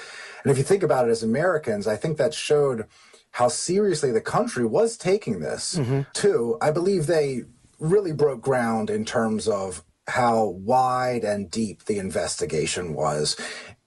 And 0.43 0.51
if 0.51 0.57
you 0.57 0.65
think 0.65 0.83
about 0.83 1.07
it 1.07 1.11
as 1.11 1.23
Americans, 1.23 1.87
I 1.87 1.95
think 1.95 2.17
that 2.17 2.33
showed 2.33 2.87
how 3.31 3.47
seriously 3.47 4.11
the 4.11 4.19
country 4.19 4.65
was 4.65 4.97
taking 4.97 5.39
this. 5.39 5.77
Mm-hmm. 5.77 6.01
Too, 6.11 6.57
I 6.61 6.71
believe 6.71 7.07
they 7.07 7.43
really 7.81 8.13
broke 8.13 8.41
ground 8.41 8.89
in 8.89 9.03
terms 9.03 9.47
of 9.47 9.83
how 10.07 10.45
wide 10.45 11.23
and 11.23 11.49
deep 11.49 11.85
the 11.85 11.97
investigation 11.97 12.93
was. 12.93 13.35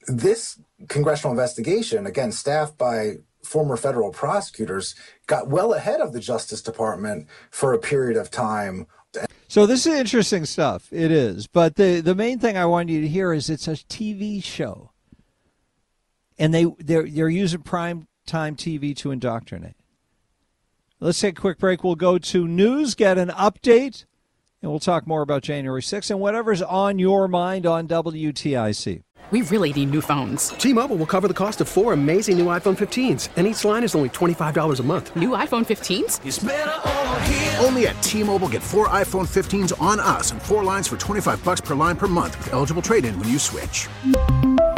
This 0.06 0.60
congressional 0.88 1.32
investigation, 1.32 2.06
again, 2.06 2.32
staffed 2.32 2.76
by 2.76 3.14
former 3.42 3.76
federal 3.76 4.10
prosecutors 4.10 4.94
got 5.26 5.48
well 5.48 5.72
ahead 5.72 6.00
of 6.00 6.12
the 6.12 6.20
Justice 6.20 6.60
Department 6.60 7.28
for 7.50 7.72
a 7.72 7.78
period 7.78 8.16
of 8.16 8.30
time. 8.30 8.86
So 9.48 9.64
this 9.64 9.86
is 9.86 9.94
interesting 9.94 10.44
stuff. 10.44 10.92
It 10.92 11.12
is, 11.12 11.46
but 11.46 11.76
the 11.76 12.00
the 12.00 12.16
main 12.16 12.40
thing 12.40 12.56
I 12.56 12.66
want 12.66 12.88
you 12.88 13.00
to 13.00 13.08
hear 13.08 13.32
is 13.32 13.48
it's 13.48 13.68
a 13.68 13.72
TV 13.72 14.42
show, 14.42 14.90
and 16.36 16.52
they 16.52 16.66
they're 16.78 17.08
they're 17.08 17.28
using 17.28 17.62
prime 17.62 18.08
time 18.26 18.56
TV 18.56 18.96
to 18.96 19.12
indoctrinate. 19.12 19.76
Let's 21.04 21.20
take 21.20 21.38
a 21.38 21.40
quick 21.42 21.58
break. 21.58 21.84
We'll 21.84 21.96
go 21.96 22.16
to 22.16 22.48
news, 22.48 22.94
get 22.94 23.18
an 23.18 23.28
update, 23.28 24.06
and 24.62 24.70
we'll 24.70 24.80
talk 24.80 25.06
more 25.06 25.20
about 25.20 25.42
January 25.42 25.82
6th 25.82 26.10
and 26.10 26.18
whatever's 26.18 26.62
on 26.62 26.98
your 26.98 27.28
mind 27.28 27.66
on 27.66 27.86
WTIC. 27.86 29.02
we 29.30 29.42
really 29.42 29.74
need 29.74 29.90
new 29.90 30.00
phones. 30.00 30.48
T-Mobile 30.48 30.96
will 30.96 31.04
cover 31.04 31.28
the 31.28 31.34
cost 31.34 31.60
of 31.60 31.68
four 31.68 31.92
amazing 31.92 32.38
new 32.38 32.46
iPhone 32.46 32.74
15s, 32.74 33.28
and 33.36 33.46
each 33.46 33.66
line 33.66 33.84
is 33.84 33.94
only 33.94 34.08
$25 34.08 34.80
a 34.80 34.82
month. 34.82 35.14
New 35.14 35.30
iPhone 35.30 35.66
15s? 35.66 37.62
Only 37.62 37.86
at 37.86 38.02
T-Mobile 38.02 38.48
get 38.48 38.62
four 38.62 38.88
iPhone 38.88 39.28
15s 39.28 39.78
on 39.82 40.00
us 40.00 40.32
and 40.32 40.40
four 40.40 40.64
lines 40.64 40.88
for 40.88 40.96
25 40.96 41.44
bucks 41.44 41.60
per 41.60 41.74
line 41.74 41.96
per 41.96 42.06
month 42.06 42.38
with 42.38 42.54
eligible 42.54 42.80
trade-in 42.80 43.18
when 43.18 43.28
you 43.28 43.38
switch. 43.38 43.88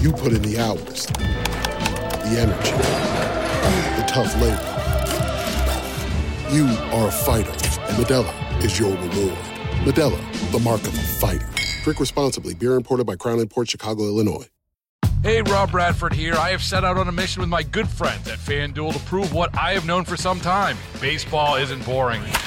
You 0.00 0.12
put 0.12 0.32
in 0.32 0.42
the 0.42 0.58
hours, 0.58 1.06
the 1.06 2.36
energy, 2.38 2.72
the 3.96 4.04
tough 4.08 4.34
labor. 4.40 4.68
You 6.52 6.66
are 6.92 7.08
a 7.08 7.10
fighter, 7.10 7.50
and 7.50 7.96
Modelo 8.04 8.64
is 8.64 8.78
your 8.78 8.90
reward. 8.90 9.38
Modelo, 9.84 10.52
the 10.52 10.58
mark 10.60 10.80
of 10.82 10.94
a 10.94 11.02
fighter. 11.02 11.48
Drink 11.84 12.00
responsibly. 12.00 12.54
Beer 12.54 12.74
imported 12.74 13.06
by 13.06 13.16
Crown 13.16 13.38
Imports 13.40 13.70
Chicago, 13.70 14.04
Illinois. 14.04 14.48
Hey, 15.22 15.40
Rob 15.40 15.70
Bradford 15.70 16.12
here. 16.12 16.34
I 16.34 16.50
have 16.50 16.64
set 16.64 16.84
out 16.84 16.98
on 16.98 17.06
a 17.06 17.12
mission 17.12 17.42
with 17.42 17.48
my 17.48 17.62
good 17.62 17.88
friends 17.88 18.26
at 18.26 18.40
FanDuel 18.40 18.92
to 18.94 18.98
prove 19.00 19.32
what 19.32 19.56
I 19.56 19.72
have 19.72 19.86
known 19.86 20.04
for 20.04 20.16
some 20.16 20.40
time 20.40 20.76
baseball 21.00 21.54
isn't 21.54 21.84
boring. 21.86 22.22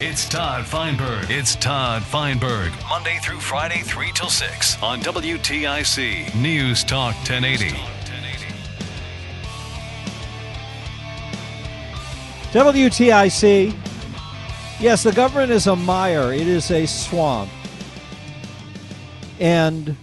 It's 0.00 0.28
Todd 0.28 0.64
Feinberg. 0.64 1.28
It's 1.28 1.56
Todd 1.56 2.04
Feinberg. 2.04 2.70
Monday 2.88 3.18
through 3.20 3.40
Friday, 3.40 3.80
3 3.82 4.12
till 4.14 4.28
6 4.28 4.80
on 4.80 5.00
WTIC 5.00 6.40
News 6.40 6.84
Talk 6.84 7.16
1080. 7.16 7.76
WTIC. 12.52 13.76
Yes, 14.78 15.02
the 15.02 15.10
government 15.10 15.50
is 15.50 15.66
a 15.66 15.74
mire. 15.74 16.32
It 16.32 16.46
is 16.46 16.70
a 16.70 16.86
swamp. 16.86 17.50
And 19.40 19.96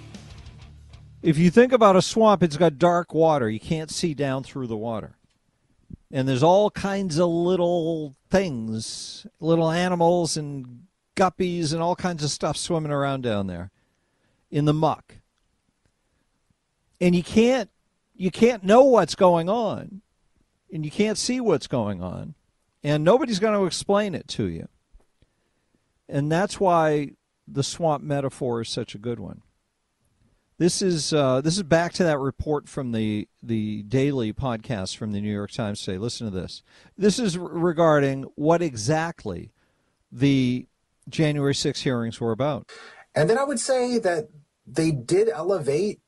if 1.21 1.37
you 1.37 1.49
think 1.49 1.71
about 1.71 1.95
a 1.95 2.01
swamp, 2.01 2.43
it's 2.43 2.57
got 2.57 2.77
dark 2.77 3.13
water. 3.13 3.49
You 3.49 3.61
can't 3.61 3.89
see 3.89 4.13
down 4.13 4.43
through 4.43 4.67
the 4.67 4.75
water. 4.75 5.15
And 6.11 6.27
there's 6.27 6.43
all 6.43 6.69
kinds 6.69 7.17
of 7.17 7.29
little 7.29 8.13
things, 8.35 9.25
little 9.39 9.71
animals 9.71 10.35
and 10.35 10.83
guppies 11.15 11.73
and 11.73 11.81
all 11.81 11.95
kinds 11.95 12.23
of 12.23 12.29
stuff 12.29 12.57
swimming 12.57 12.91
around 12.91 13.21
down 13.21 13.47
there 13.47 13.71
in 14.51 14.65
the 14.65 14.73
muck. 14.73 15.15
And 16.99 17.15
you 17.15 17.23
can't 17.23 17.69
you 18.15 18.31
can't 18.31 18.63
know 18.63 18.83
what's 18.83 19.15
going 19.15 19.49
on 19.49 20.01
and 20.71 20.85
you 20.85 20.91
can't 20.91 21.17
see 21.17 21.39
what's 21.39 21.67
going 21.67 22.01
on 22.01 22.35
and 22.83 23.03
nobody's 23.03 23.39
going 23.39 23.57
to 23.57 23.65
explain 23.65 24.13
it 24.15 24.27
to 24.29 24.45
you. 24.45 24.67
And 26.07 26.31
that's 26.31 26.59
why 26.59 27.11
the 27.47 27.63
swamp 27.63 28.03
metaphor 28.03 28.61
is 28.61 28.69
such 28.69 28.95
a 28.95 28.99
good 28.99 29.19
one. 29.19 29.41
This 30.57 30.81
is 30.81 31.11
uh, 31.11 31.41
this 31.41 31.57
is 31.57 31.63
back 31.63 31.91
to 31.93 32.03
that 32.05 32.17
report 32.17 32.69
from 32.69 32.93
the 32.93 33.27
the 33.43 33.83
daily 33.83 34.31
podcast 34.31 34.95
from 34.95 35.11
the 35.11 35.19
New 35.19 35.31
York 35.33 35.51
Times 35.51 35.81
today. 35.81 35.97
Listen 35.97 36.31
to 36.31 36.31
this. 36.31 36.63
This 36.97 37.19
is 37.19 37.37
regarding 37.37 38.23
what 38.35 38.61
exactly 38.61 39.51
the 40.09 40.65
January 41.09 41.53
6 41.53 41.81
hearings 41.81 42.21
were 42.21 42.31
about. 42.31 42.71
And 43.13 43.29
then 43.29 43.37
I 43.37 43.43
would 43.43 43.59
say 43.59 43.99
that 43.99 44.29
they 44.65 44.91
did 44.91 45.27
elevate 45.27 45.99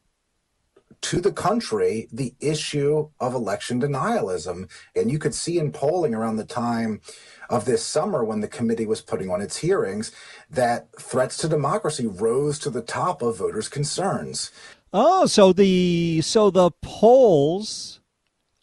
to 1.02 1.22
the 1.22 1.32
country 1.32 2.08
the 2.12 2.34
issue 2.40 3.10
of 3.20 3.34
election 3.34 3.82
denialism. 3.82 4.70
And 4.96 5.12
you 5.12 5.20
could 5.20 5.36
see 5.36 5.60
in 5.60 5.72
polling 5.72 6.14
around 6.14 6.38
the 6.38 6.46
time 6.46 7.02
of 7.50 7.66
this 7.66 7.86
summer 7.86 8.24
when 8.24 8.42
the 8.42 8.48
committee 8.48 8.86
was 8.86 9.02
putting 9.02 9.30
on 9.30 9.42
its 9.42 9.58
hearings 9.58 10.12
that 10.50 10.88
threats 11.00 11.38
to 11.38 11.48
democracy 11.48 12.08
rose 12.08 12.60
to 12.60 12.70
the 12.70 12.82
top 12.82 13.22
of 13.22 13.38
voters' 13.38 13.70
concerns. 13.70 14.52
Oh, 14.94 15.26
so 15.26 15.54
the 15.54 16.22
so 16.22 16.50
the 16.50 16.72
polls 16.82 18.00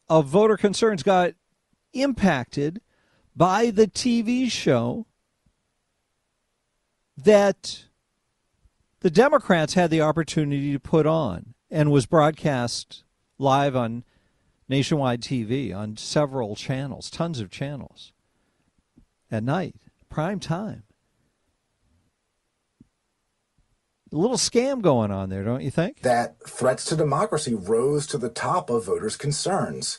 of 0.08 0.26
voter 0.26 0.56
concerns 0.56 1.02
got 1.02 1.34
impacted 1.92 2.80
by 3.36 3.70
the 3.70 3.86
TV 3.86 4.50
show 4.50 5.06
that 7.16 7.84
the 9.00 9.10
Democrats 9.10 9.74
had 9.74 9.90
the 9.90 10.00
opportunity 10.00 10.72
to 10.72 10.80
put 10.80 11.06
on 11.06 11.53
and 11.74 11.90
was 11.90 12.06
broadcast 12.06 13.02
live 13.36 13.74
on 13.74 14.04
nationwide 14.68 15.20
TV 15.20 15.74
on 15.74 15.96
several 15.96 16.54
channels, 16.54 17.10
tons 17.10 17.40
of 17.40 17.50
channels 17.50 18.12
at 19.28 19.42
night, 19.42 19.74
prime 20.08 20.38
time. 20.38 20.84
A 24.12 24.16
little 24.16 24.36
scam 24.36 24.82
going 24.82 25.10
on 25.10 25.30
there, 25.30 25.42
don't 25.42 25.62
you 25.62 25.72
think? 25.72 26.02
That 26.02 26.36
threats 26.46 26.84
to 26.84 26.96
democracy 26.96 27.54
rose 27.54 28.06
to 28.06 28.18
the 28.18 28.28
top 28.28 28.70
of 28.70 28.84
voters' 28.84 29.16
concerns. 29.16 29.98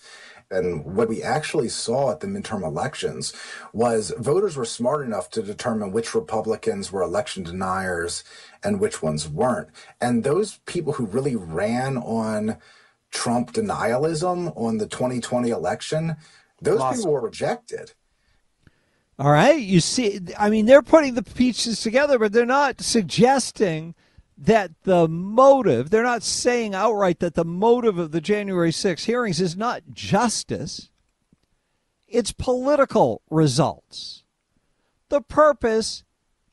And 0.52 0.86
what 0.86 1.10
we 1.10 1.24
actually 1.24 1.70
saw 1.70 2.12
at 2.12 2.20
the 2.20 2.28
midterm 2.28 2.64
elections 2.64 3.34
was 3.74 4.14
voters 4.18 4.56
were 4.56 4.66
smart 4.66 5.06
enough 5.06 5.30
to 5.32 5.42
determine 5.42 5.92
which 5.92 6.14
Republicans 6.14 6.92
were 6.92 7.02
election 7.02 7.44
deniers 7.44 8.24
and 8.64 8.80
which 8.80 9.02
ones 9.02 9.28
weren't. 9.28 9.70
And 10.00 10.24
those 10.24 10.60
people 10.66 10.94
who 10.94 11.06
really 11.06 11.36
ran 11.36 11.98
on 11.98 12.58
Trump 13.12 13.54
denialism 13.54 14.56
on 14.56 14.78
the 14.78 14.88
2020 14.88 15.50
election, 15.50 16.16
those 16.62 16.80
Lost. 16.80 16.98
people 16.98 17.14
were 17.14 17.22
rejected. 17.22 17.94
All 19.18 19.32
right. 19.32 19.60
You 19.60 19.80
see, 19.80 20.20
I 20.38 20.50
mean, 20.50 20.66
they're 20.66 20.82
putting 20.82 21.16
the 21.16 21.24
pieces 21.24 21.82
together, 21.82 22.20
but 22.20 22.34
they're 22.34 22.46
not 22.46 22.82
suggesting 22.82 23.96
that 24.38 24.72
the 24.84 25.08
motive, 25.08 25.90
they're 25.90 26.04
not 26.04 26.24
saying 26.24 26.76
outright 26.76 27.20
that 27.20 27.36
the 27.36 27.46
motive 27.46 27.98
of 27.98 28.12
the 28.12 28.22
January 28.22 28.72
6 28.72 29.06
hearings 29.06 29.40
is 29.40 29.56
not 29.56 29.84
justice, 29.94 30.90
it's 32.08 32.32
political 32.32 33.22
results. 33.30 34.24
The 35.10 35.22
purpose 35.22 36.04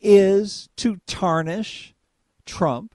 is 0.01 0.69
to 0.77 1.01
tarnish 1.07 1.95
Trump 2.45 2.95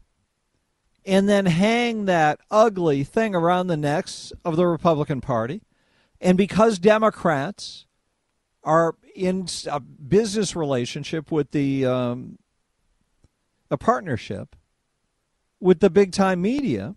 and 1.05 1.29
then 1.29 1.45
hang 1.45 2.05
that 2.05 2.39
ugly 2.51 3.03
thing 3.03 3.33
around 3.33 3.67
the 3.67 3.77
necks 3.77 4.33
of 4.43 4.57
the 4.57 4.67
Republican 4.67 5.21
Party. 5.21 5.61
And 6.19 6.37
because 6.37 6.79
Democrats 6.79 7.85
are 8.61 8.95
in 9.15 9.47
a 9.71 9.79
business 9.79 10.55
relationship 10.55 11.31
with 11.31 11.51
the 11.51 11.85
um, 11.85 12.37
a 13.71 13.77
partnership 13.77 14.56
with 15.59 15.79
the 15.79 15.89
big 15.89 16.11
time 16.11 16.41
media, 16.41 16.95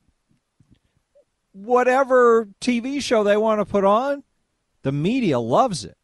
whatever 1.53 2.49
TV 2.61 3.03
show 3.03 3.25
they 3.25 3.37
want 3.37 3.61
to 3.61 3.65
put 3.65 3.85
on, 3.85 4.23
the 4.83 4.93
media 4.93 5.39
loves 5.39 5.85
it. 5.85 5.97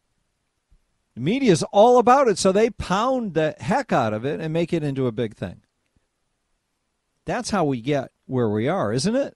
The 1.15 1.21
media 1.21 1.51
is 1.51 1.63
all 1.71 1.97
about 1.97 2.27
it, 2.27 2.37
so 2.37 2.51
they 2.51 2.69
pound 2.69 3.33
the 3.33 3.55
heck 3.59 3.91
out 3.91 4.13
of 4.13 4.23
it 4.23 4.39
and 4.39 4.53
make 4.53 4.71
it 4.71 4.83
into 4.83 5.07
a 5.07 5.11
big 5.11 5.35
thing. 5.35 5.61
That's 7.25 7.49
how 7.49 7.65
we 7.65 7.81
get 7.81 8.11
where 8.25 8.49
we 8.49 8.67
are, 8.67 8.93
isn't 8.93 9.15
it? 9.15 9.35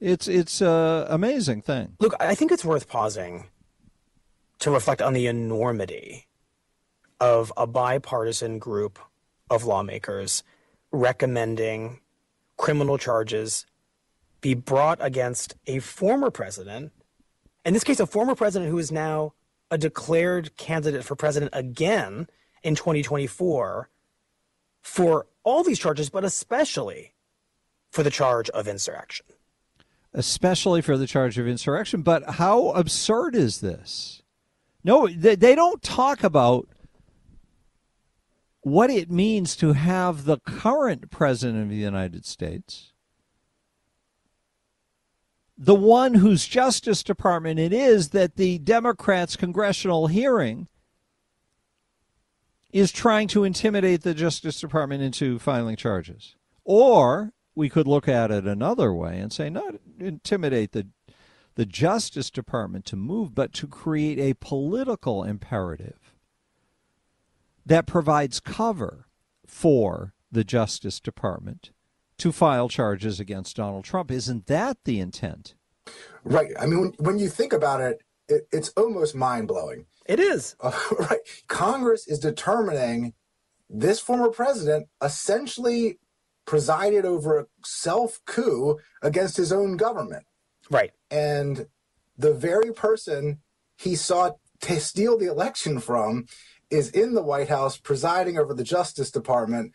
It's 0.00 0.28
it's 0.28 0.60
a 0.60 1.06
amazing 1.08 1.62
thing. 1.62 1.96
Look, 2.00 2.14
I 2.20 2.34
think 2.34 2.52
it's 2.52 2.64
worth 2.64 2.88
pausing 2.88 3.46
to 4.58 4.70
reflect 4.70 5.00
on 5.00 5.12
the 5.12 5.26
enormity 5.26 6.26
of 7.20 7.52
a 7.56 7.66
bipartisan 7.66 8.58
group 8.58 8.98
of 9.48 9.64
lawmakers 9.64 10.42
recommending 10.94 12.00
criminal 12.56 12.98
charges 12.98 13.66
be 14.40 14.54
brought 14.54 14.98
against 15.00 15.54
a 15.66 15.78
former 15.80 16.30
president, 16.30 16.92
in 17.64 17.74
this 17.74 17.84
case, 17.84 18.00
a 18.00 18.06
former 18.06 18.34
president 18.34 18.70
who 18.70 18.78
is 18.78 18.92
now 18.92 19.32
a 19.70 19.78
declared 19.78 20.56
candidate 20.56 21.04
for 21.04 21.16
president 21.16 21.50
again 21.54 22.28
in 22.62 22.74
2024 22.74 23.88
for 24.82 25.26
all 25.42 25.64
these 25.64 25.78
charges, 25.78 26.10
but 26.10 26.24
especially 26.24 27.14
for 27.90 28.02
the 28.02 28.10
charge 28.10 28.50
of 28.50 28.68
insurrection. 28.68 29.26
Especially 30.12 30.80
for 30.80 30.96
the 30.96 31.06
charge 31.06 31.38
of 31.38 31.48
insurrection. 31.48 32.02
But 32.02 32.30
how 32.30 32.68
absurd 32.70 33.34
is 33.34 33.60
this? 33.60 34.22
No, 34.84 35.08
they, 35.08 35.54
don't 35.54 35.82
talk 35.82 36.22
about 36.22 36.68
what 38.64 38.88
it 38.90 39.10
means 39.10 39.56
to 39.56 39.74
have 39.74 40.24
the 40.24 40.38
current 40.38 41.10
president 41.10 41.64
of 41.64 41.68
the 41.68 41.76
United 41.76 42.24
States, 42.24 42.92
the 45.56 45.74
one 45.74 46.14
whose 46.14 46.46
Justice 46.46 47.02
Department 47.02 47.60
it 47.60 47.72
is 47.72 48.08
that 48.08 48.36
the 48.36 48.58
Democrats' 48.58 49.36
congressional 49.36 50.06
hearing 50.06 50.66
is 52.72 52.90
trying 52.90 53.28
to 53.28 53.44
intimidate 53.44 54.02
the 54.02 54.14
Justice 54.14 54.58
Department 54.60 55.02
into 55.02 55.38
filing 55.38 55.76
charges. 55.76 56.34
Or 56.64 57.34
we 57.54 57.68
could 57.68 57.86
look 57.86 58.08
at 58.08 58.30
it 58.30 58.46
another 58.46 58.92
way 58.92 59.18
and 59.18 59.32
say, 59.32 59.48
not 59.50 59.74
intimidate 60.00 60.72
the 60.72 60.88
the 61.56 61.66
Justice 61.66 62.30
Department 62.30 62.84
to 62.86 62.96
move, 62.96 63.32
but 63.32 63.52
to 63.52 63.68
create 63.68 64.18
a 64.18 64.34
political 64.34 65.22
imperative 65.22 66.03
that 67.66 67.86
provides 67.86 68.40
cover 68.40 69.06
for 69.46 70.14
the 70.30 70.44
Justice 70.44 71.00
Department 71.00 71.70
to 72.18 72.32
file 72.32 72.68
charges 72.68 73.20
against 73.20 73.56
Donald 73.56 73.84
Trump. 73.84 74.10
Isn't 74.10 74.46
that 74.46 74.78
the 74.84 75.00
intent? 75.00 75.54
Right. 76.24 76.52
I 76.58 76.66
mean, 76.66 76.80
when, 76.80 76.92
when 76.98 77.18
you 77.18 77.28
think 77.28 77.52
about 77.52 77.80
it, 77.80 78.02
it 78.28 78.48
it's 78.52 78.70
almost 78.70 79.14
mind 79.14 79.48
blowing. 79.48 79.86
It 80.06 80.20
is. 80.20 80.56
Uh, 80.60 80.78
right. 80.98 81.20
Congress 81.48 82.06
is 82.06 82.18
determining 82.18 83.14
this 83.68 84.00
former 84.00 84.28
president 84.28 84.88
essentially 85.02 85.98
presided 86.46 87.04
over 87.04 87.38
a 87.38 87.46
self 87.64 88.20
coup 88.26 88.78
against 89.02 89.36
his 89.36 89.52
own 89.52 89.76
government. 89.76 90.24
Right. 90.70 90.92
And 91.10 91.66
the 92.16 92.32
very 92.32 92.72
person 92.72 93.40
he 93.76 93.96
sought 93.96 94.36
to 94.60 94.80
steal 94.80 95.18
the 95.18 95.26
election 95.26 95.80
from 95.80 96.26
is 96.70 96.90
in 96.90 97.14
the 97.14 97.22
White 97.22 97.48
House 97.48 97.76
presiding 97.76 98.38
over 98.38 98.54
the 98.54 98.64
Justice 98.64 99.10
Department, 99.10 99.72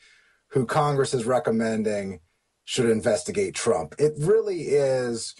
who 0.49 0.65
Congress 0.65 1.13
is 1.13 1.25
recommending 1.25 2.19
should 2.65 2.89
investigate 2.89 3.55
Trump. 3.55 3.95
It 3.97 4.13
really 4.17 4.61
is 4.61 5.35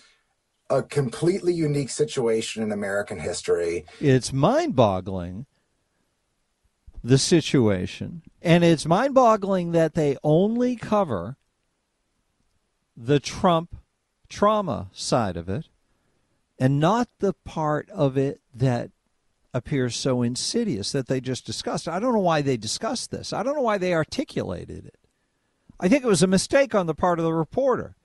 a 0.69 0.83
completely 0.83 1.53
unique 1.53 1.89
situation 1.89 2.63
in 2.63 2.71
American 2.71 3.19
history. 3.19 3.85
It's 3.99 4.31
mind 4.31 4.75
boggling, 4.75 5.45
the 7.03 7.17
situation. 7.17 8.21
And 8.41 8.63
it's 8.63 8.85
mind 8.85 9.13
boggling 9.13 9.71
that 9.71 9.95
they 9.95 10.17
only 10.23 10.75
cover 10.75 11.37
the 12.95 13.19
Trump 13.19 13.75
trauma 14.27 14.89
side 14.91 15.37
of 15.37 15.49
it 15.49 15.69
and 16.59 16.79
not 16.79 17.09
the 17.19 17.33
part 17.45 17.89
of 17.89 18.17
it 18.17 18.41
that 18.53 18.91
appears 19.53 19.95
so 19.95 20.21
insidious 20.21 20.91
that 20.91 21.07
they 21.07 21.19
just 21.19 21.45
discussed. 21.45 21.87
I 21.87 21.99
don't 21.99 22.13
know 22.13 22.19
why 22.19 22.41
they 22.41 22.57
discussed 22.57 23.11
this. 23.11 23.33
I 23.33 23.43
don't 23.43 23.55
know 23.55 23.61
why 23.61 23.77
they 23.77 23.93
articulated 23.93 24.85
it. 24.85 24.99
I 25.79 25.87
think 25.87 26.03
it 26.03 26.07
was 26.07 26.23
a 26.23 26.27
mistake 26.27 26.75
on 26.75 26.85
the 26.85 26.93
part 26.93 27.19
of 27.19 27.25
the 27.25 27.33
reporter. 27.33 27.95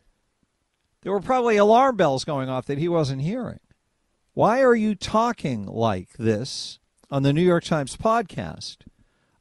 There 1.02 1.12
were 1.12 1.20
probably 1.20 1.56
alarm 1.56 1.96
bells 1.96 2.24
going 2.24 2.48
off 2.48 2.66
that 2.66 2.78
he 2.78 2.88
wasn't 2.88 3.22
hearing. 3.22 3.60
Why 4.32 4.62
are 4.62 4.74
you 4.74 4.94
talking 4.94 5.66
like 5.66 6.14
this 6.14 6.78
on 7.10 7.22
the 7.22 7.32
New 7.32 7.42
York 7.42 7.64
Times 7.64 7.96
podcast 7.96 8.78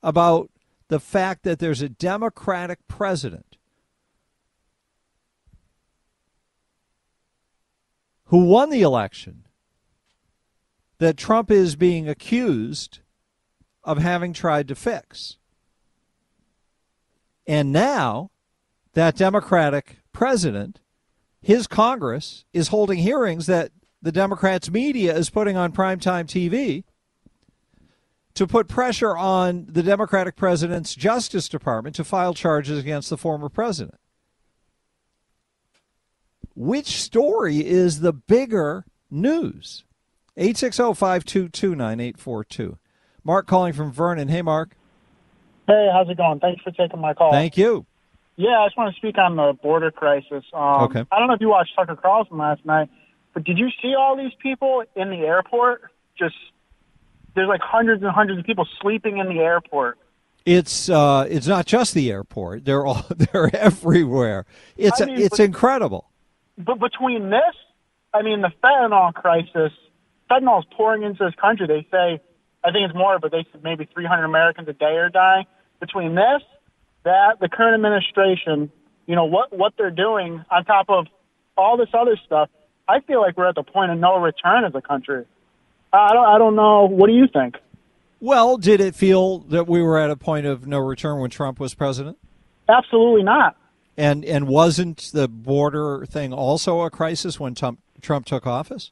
about 0.02 0.52
the 0.90 1.00
fact 1.00 1.44
that 1.44 1.60
there's 1.60 1.82
a 1.82 1.90
Democratic 1.90 2.80
president 2.88 3.58
who 8.26 8.46
won 8.46 8.70
the 8.70 8.82
election 8.82 9.43
that 11.00 11.18
Trump 11.18 11.52
is 11.52 11.76
being 11.76 12.08
accused 12.08 13.00
of 13.84 13.98
having 13.98 14.34
tried 14.34 14.68
to 14.68 14.76
fix? 14.76 15.38
And 17.46 17.72
now 17.72 18.32
that 18.94 19.16
Democratic 19.16 19.98
president 20.12 20.80
his 21.44 21.68
Congress 21.68 22.46
is 22.54 22.70
holding 22.70 23.00
hearings 23.00 23.48
that 23.48 23.72
the 24.02 24.14
Democrats' 24.14 24.72
media 24.72 25.16
is 25.16 25.30
putting 25.30 25.58
on 25.58 25.74
primetime 25.74 26.26
TV 26.26 26.86
to 28.34 28.48
put 28.48 28.70
pressure 28.70 29.16
on 29.16 29.68
the 29.70 29.84
Democratic 29.84 30.38
president's 30.38 30.96
Justice 30.96 31.50
Department 31.50 31.98
to 31.98 32.06
file 32.06 32.34
charges 32.34 32.80
against 32.80 33.10
the 33.10 33.18
former 33.18 33.50
president. 33.50 34.00
Which 36.56 37.02
story 37.02 37.66
is 37.66 38.00
the 38.00 38.14
bigger 38.14 38.86
news? 39.12 39.84
860 40.36 40.94
522 40.96 41.76
9842. 41.76 42.78
Mark 43.24 43.48
calling 43.48 43.74
from 43.74 43.92
Vernon. 43.92 44.28
Hey, 44.28 44.42
Mark. 44.42 44.72
Hey, 45.68 45.90
how's 45.94 46.10
it 46.10 46.18
going? 46.18 46.40
Thanks 46.40 46.62
for 46.62 46.72
taking 46.72 47.00
my 47.00 47.14
call. 47.14 47.32
Thank 47.32 47.58
you. 47.58 47.86
Yeah, 48.36 48.60
I 48.62 48.66
just 48.68 48.78
want 48.78 48.94
to 48.94 48.98
speak 48.98 49.18
on 49.18 49.36
the 49.36 49.54
border 49.62 49.92
crisis. 49.92 50.44
Um, 50.54 50.84
okay. 50.84 51.06
I 51.12 51.20
don't 51.20 51.28
know 51.28 51.36
if 51.36 51.42
you 51.42 51.50
watched 51.50 51.76
Tucker 51.76 51.96
Carlson 51.96 52.38
last 52.38 52.66
night, 52.66 52.90
but 53.34 53.44
did 53.44 53.60
you 53.60 53.70
see 53.82 53.94
all 53.96 54.18
these 54.18 54.34
people 54.42 54.84
in 54.96 55.10
the 55.12 55.18
airport? 55.20 55.84
Just 56.18 56.36
there's 57.36 57.48
like 57.48 57.62
hundreds 57.62 58.02
and 58.02 58.12
hundreds 58.12 58.40
of 58.40 58.46
people 58.46 58.68
sleeping 58.82 59.20
in 59.20 59.28
the 59.30 59.40
airport. 59.40 60.00
It's 60.46 60.90
uh, 60.90 61.28
it's 61.30 61.48
not 61.48 61.66
just 61.68 61.94
the 61.94 62.12
airport; 62.12 62.66
they're 62.66 62.86
all 62.86 63.06
they're 63.16 63.56
everywhere. 63.56 64.46
It's 64.78 65.00
I 65.00 65.06
mean, 65.06 65.20
it's 65.20 65.38
but- 65.38 65.44
incredible. 65.44 66.10
But 66.58 66.80
between 66.80 67.30
this, 67.30 67.56
I 68.14 68.22
mean, 68.24 68.42
the 68.42 68.52
fentanyl 68.64 69.14
crisis, 69.14 69.72
fentanyl 70.34 70.60
is 70.60 70.66
pouring 70.76 71.04
into 71.04 71.24
this 71.24 71.36
country. 71.40 71.68
They 71.68 71.88
say, 71.92 72.22
I 72.64 72.72
think 72.72 72.86
it's 72.90 72.96
more, 72.96 73.20
but 73.20 73.32
they 73.32 73.46
said 73.52 73.64
maybe 73.64 73.88
300 73.94 74.24
Americans 74.24 74.68
a 74.68 74.74
day 74.74 74.96
are 74.98 75.10
dying. 75.10 75.46
Between 75.80 76.16
this, 76.16 76.42
that, 77.04 77.40
the 77.42 77.50
current 77.50 77.76
administration, 77.76 78.72
you 79.06 79.16
know, 79.16 79.26
what, 79.26 79.56
what 79.56 79.74
they're 79.78 79.92
doing 79.92 80.44
on 80.50 80.66
top 80.66 80.86
of 80.90 81.08
all 81.58 81.78
this 81.78 81.90
other 81.94 82.18
stuff, 82.26 82.50
I 82.88 83.02
feel 83.02 83.22
like 83.22 83.38
we're 83.38 83.50
at 83.50 83.56
the 83.56 83.64
point 83.64 83.92
of 83.92 84.00
no 84.00 84.18
return 84.18 84.66
as 84.66 84.74
a 84.76 84.82
country. 84.82 85.26
I 85.92 86.14
don't, 86.14 86.26
I 86.26 86.38
don't 86.38 86.56
know. 86.56 86.88
What 86.88 87.08
do 87.08 87.14
you 87.14 87.28
think? 87.32 87.56
Well, 88.20 88.58
did 88.58 88.80
it 88.80 88.96
feel 88.96 89.40
that 89.40 89.68
we 89.68 89.82
were 89.82 90.00
at 90.00 90.10
a 90.10 90.16
point 90.16 90.46
of 90.46 90.66
no 90.66 90.80
return 90.80 91.20
when 91.20 91.30
Trump 91.30 91.60
was 91.60 91.74
president? 91.74 92.18
Absolutely 92.70 93.24
not. 93.24 93.58
And 93.98 94.26
and 94.26 94.48
wasn't 94.48 95.12
the 95.14 95.28
border 95.28 96.06
thing 96.06 96.34
also 96.34 96.82
a 96.82 96.90
crisis 96.90 97.40
when 97.40 97.54
Trump 97.54 97.80
Trump 98.02 98.26
took 98.26 98.48
office? 98.48 98.92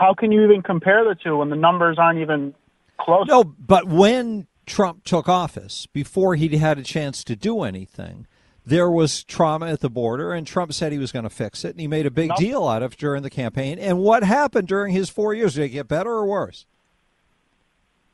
How 0.00 0.14
can 0.14 0.32
you 0.32 0.42
even 0.44 0.62
compare 0.62 1.04
the 1.04 1.14
two 1.14 1.36
when 1.36 1.50
the 1.50 1.56
numbers 1.56 1.98
aren't 1.98 2.20
even 2.20 2.54
close? 2.98 3.26
No, 3.28 3.44
but 3.44 3.86
when 3.86 4.46
Trump 4.64 5.04
took 5.04 5.28
office, 5.28 5.86
before 5.92 6.36
he 6.36 6.56
had 6.56 6.78
a 6.78 6.82
chance 6.82 7.22
to 7.24 7.36
do 7.36 7.64
anything, 7.64 8.26
there 8.64 8.90
was 8.90 9.22
trauma 9.24 9.66
at 9.70 9.80
the 9.80 9.90
border, 9.90 10.32
and 10.32 10.46
Trump 10.46 10.72
said 10.72 10.90
he 10.90 10.96
was 10.96 11.12
going 11.12 11.24
to 11.24 11.30
fix 11.30 11.66
it, 11.66 11.72
and 11.72 11.80
he 11.80 11.86
made 11.86 12.06
a 12.06 12.10
big 12.10 12.30
Nope. 12.30 12.38
deal 12.38 12.66
out 12.66 12.82
of 12.82 12.94
it 12.94 12.98
during 12.98 13.22
the 13.22 13.28
campaign. 13.28 13.78
And 13.78 13.98
what 13.98 14.22
happened 14.22 14.68
during 14.68 14.94
his 14.94 15.10
four 15.10 15.34
years? 15.34 15.52
Did 15.52 15.64
it 15.64 15.68
get 15.68 15.86
better 15.86 16.10
or 16.10 16.24
worse? 16.24 16.64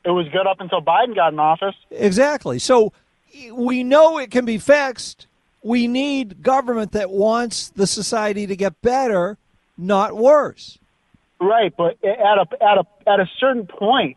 It 0.04 0.10
was 0.10 0.26
good 0.32 0.48
up 0.48 0.60
until 0.60 0.82
Biden 0.82 1.14
got 1.14 1.32
in 1.32 1.38
office. 1.38 1.76
Exactly. 1.92 2.58
So 2.58 2.92
we 3.52 3.84
know 3.84 4.18
it 4.18 4.32
can 4.32 4.44
be 4.44 4.58
fixed. 4.58 5.28
We 5.62 5.86
need 5.86 6.42
government 6.42 6.90
that 6.92 7.10
wants 7.10 7.68
the 7.68 7.86
society 7.86 8.48
to 8.48 8.56
get 8.56 8.82
better, 8.82 9.38
not 9.78 10.16
worse. 10.16 10.78
Right, 11.40 11.72
but 11.76 11.98
at 12.02 12.38
a 12.38 12.46
at 12.62 12.78
a 12.78 12.84
at 13.06 13.20
a 13.20 13.26
certain 13.38 13.66
point, 13.66 14.16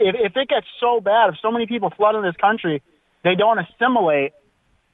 if 0.00 0.14
if 0.18 0.36
it 0.36 0.48
gets 0.48 0.66
so 0.80 1.00
bad, 1.00 1.30
if 1.30 1.36
so 1.42 1.50
many 1.52 1.66
people 1.66 1.90
flood 1.90 2.14
in 2.14 2.22
this 2.22 2.36
country, 2.36 2.82
they 3.22 3.34
don't 3.34 3.58
assimilate, 3.58 4.32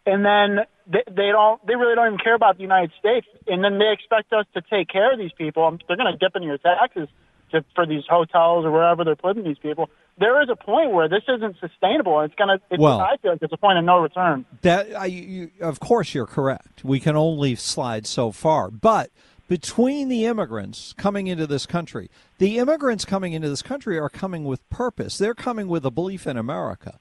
and 0.05 0.25
then 0.25 0.67
they, 0.87 1.05
they 1.07 1.29
don't 1.31 1.65
they 1.67 1.77
really 1.77 1.95
don't 1.95 2.09
even 2.09 2.19
care 2.19 2.35
about 2.35 2.57
the 2.57 2.63
United 2.63 2.91
States, 2.99 3.27
and 3.47 3.63
then 3.63 3.79
they 3.79 3.93
expect 3.93 4.33
us 4.33 4.47
to 4.55 4.63
take 4.63 4.89
care 4.89 5.13
of 5.13 5.19
these 5.19 5.33
people. 5.33 5.65
Um, 5.65 5.79
they're 5.87 5.97
going 5.97 6.13
to 6.13 6.19
dip 6.19 6.35
into 6.35 6.49
your 6.49 6.59
taxes 6.59 7.09
to, 7.53 7.65
for 7.75 7.87
these 7.87 8.03
hotels 8.09 8.65
or 8.65 8.71
wherever 8.73 9.05
they're 9.05 9.17
putting 9.17 9.45
these 9.45 9.59
people. 9.59 9.91
There 10.19 10.43
is 10.43 10.49
a 10.51 10.57
point 10.57 10.91
where 10.93 11.09
this 11.09 11.23
isn't 11.29 11.57
sustainable, 11.61 12.19
and 12.19 12.31
it's 12.31 12.39
going 12.39 12.59
to. 12.59 12.65
It's, 12.71 12.81
Well- 12.81 13.01
I 13.01 13.17
feel 13.23 13.33
like 13.33 13.43
it's 13.43 13.53
a 13.53 13.57
point 13.57 13.79
of 13.79 13.85
no 13.85 14.01
return. 14.01 14.45
That 14.63 14.95
I, 14.97 15.07
you, 15.07 15.51
of 15.61 15.81
course 15.81 16.15
you're 16.15 16.27
correct. 16.27 16.85
We 16.85 16.99
can 17.01 17.17
only 17.17 17.55
slide 17.55 18.07
so 18.07 18.33
far, 18.33 18.71
but 18.71 19.11
between 19.51 20.09
the 20.09 20.27
immigrants 20.27 20.95
coming 20.97 21.27
into 21.27 21.45
this 21.45 21.67
country, 21.67 22.09
the 22.39 22.57
immigrants 22.59 23.05
coming 23.05 23.33
into 23.33 23.49
this 23.49 23.63
country 23.63 23.99
are 23.99 24.09
coming 24.09 24.45
with 24.45 24.71
purpose. 24.71 25.19
They're 25.19 25.35
coming 25.35 25.67
with 25.67 25.85
a 25.85 25.91
belief 25.91 26.25
in 26.25 26.37
America. 26.37 27.01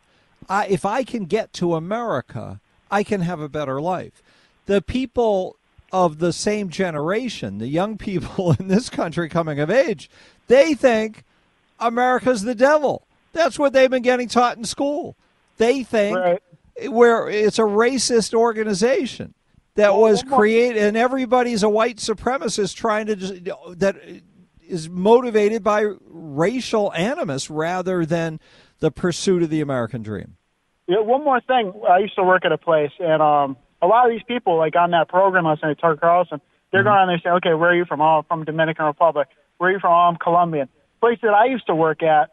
I, 0.49 0.65
if 0.65 0.83
I 0.83 1.03
can 1.03 1.25
get 1.25 1.53
to 1.53 1.75
America, 1.75 2.59
I 2.89 3.03
can 3.03 3.21
have 3.21 3.39
a 3.39 3.47
better 3.47 3.79
life. 3.79 4.23
The 4.65 4.81
people 4.81 5.57
of 5.93 6.17
the 6.17 6.33
same 6.33 6.69
generation, 6.69 7.59
the 7.59 7.67
young 7.67 7.99
people 7.99 8.55
in 8.59 8.67
this 8.67 8.89
country 8.89 9.29
coming 9.29 9.59
of 9.59 9.69
age, 9.69 10.09
they 10.47 10.73
think 10.73 11.25
America's 11.79 12.41
the 12.41 12.55
devil. 12.55 13.05
That's 13.31 13.59
what 13.59 13.73
they've 13.73 13.91
been 13.91 14.01
getting 14.01 14.27
taught 14.27 14.57
in 14.57 14.63
school. 14.63 15.15
They 15.57 15.83
think 15.83 16.17
Right. 16.17 16.41
where 16.89 17.29
it's 17.29 17.59
a 17.59 17.62
racist 17.62 18.33
organization 18.33 19.35
that 19.79 19.95
was 19.95 20.23
created, 20.23 20.83
and 20.83 20.95
everybody's 20.95 21.63
a 21.63 21.69
white 21.69 21.97
supremacist 21.97 22.75
trying 22.75 23.07
to 23.07 23.15
just, 23.15 23.33
that 23.77 23.95
is 24.67 24.87
motivated 24.87 25.63
by 25.63 25.85
racial 26.07 26.93
animus 26.93 27.49
rather 27.49 28.05
than 28.05 28.39
the 28.79 28.91
pursuit 28.91 29.43
of 29.43 29.49
the 29.49 29.61
American 29.61 30.01
dream. 30.03 30.37
Yeah, 30.87 31.01
one 31.01 31.23
more 31.23 31.41
thing. 31.41 31.73
I 31.89 31.99
used 31.99 32.15
to 32.15 32.23
work 32.23 32.45
at 32.45 32.51
a 32.51 32.57
place, 32.57 32.91
and 32.99 33.21
um, 33.21 33.57
a 33.81 33.87
lot 33.87 34.05
of 34.05 34.11
these 34.11 34.23
people, 34.27 34.57
like 34.57 34.75
on 34.75 34.91
that 34.91 35.07
program 35.07 35.45
last 35.45 35.63
night, 35.63 35.77
Tucker 35.79 35.97
Carlson, 35.97 36.41
they're 36.71 36.83
going 36.83 36.95
on 36.95 37.07
there 37.07 37.19
saying, 37.23 37.35
"Okay, 37.37 37.53
where 37.53 37.71
are 37.71 37.75
you 37.75 37.85
from? 37.85 38.01
Oh, 38.01 38.19
I'm 38.19 38.23
from 38.25 38.45
Dominican 38.45 38.85
Republic. 38.85 39.27
Where 39.57 39.69
are 39.69 39.73
you 39.73 39.79
from? 39.79 39.91
Oh, 39.91 40.09
I'm 40.09 40.15
Colombian." 40.15 40.69
Place 40.99 41.19
that 41.21 41.33
I 41.33 41.45
used 41.45 41.67
to 41.67 41.75
work 41.75 42.03
at, 42.03 42.29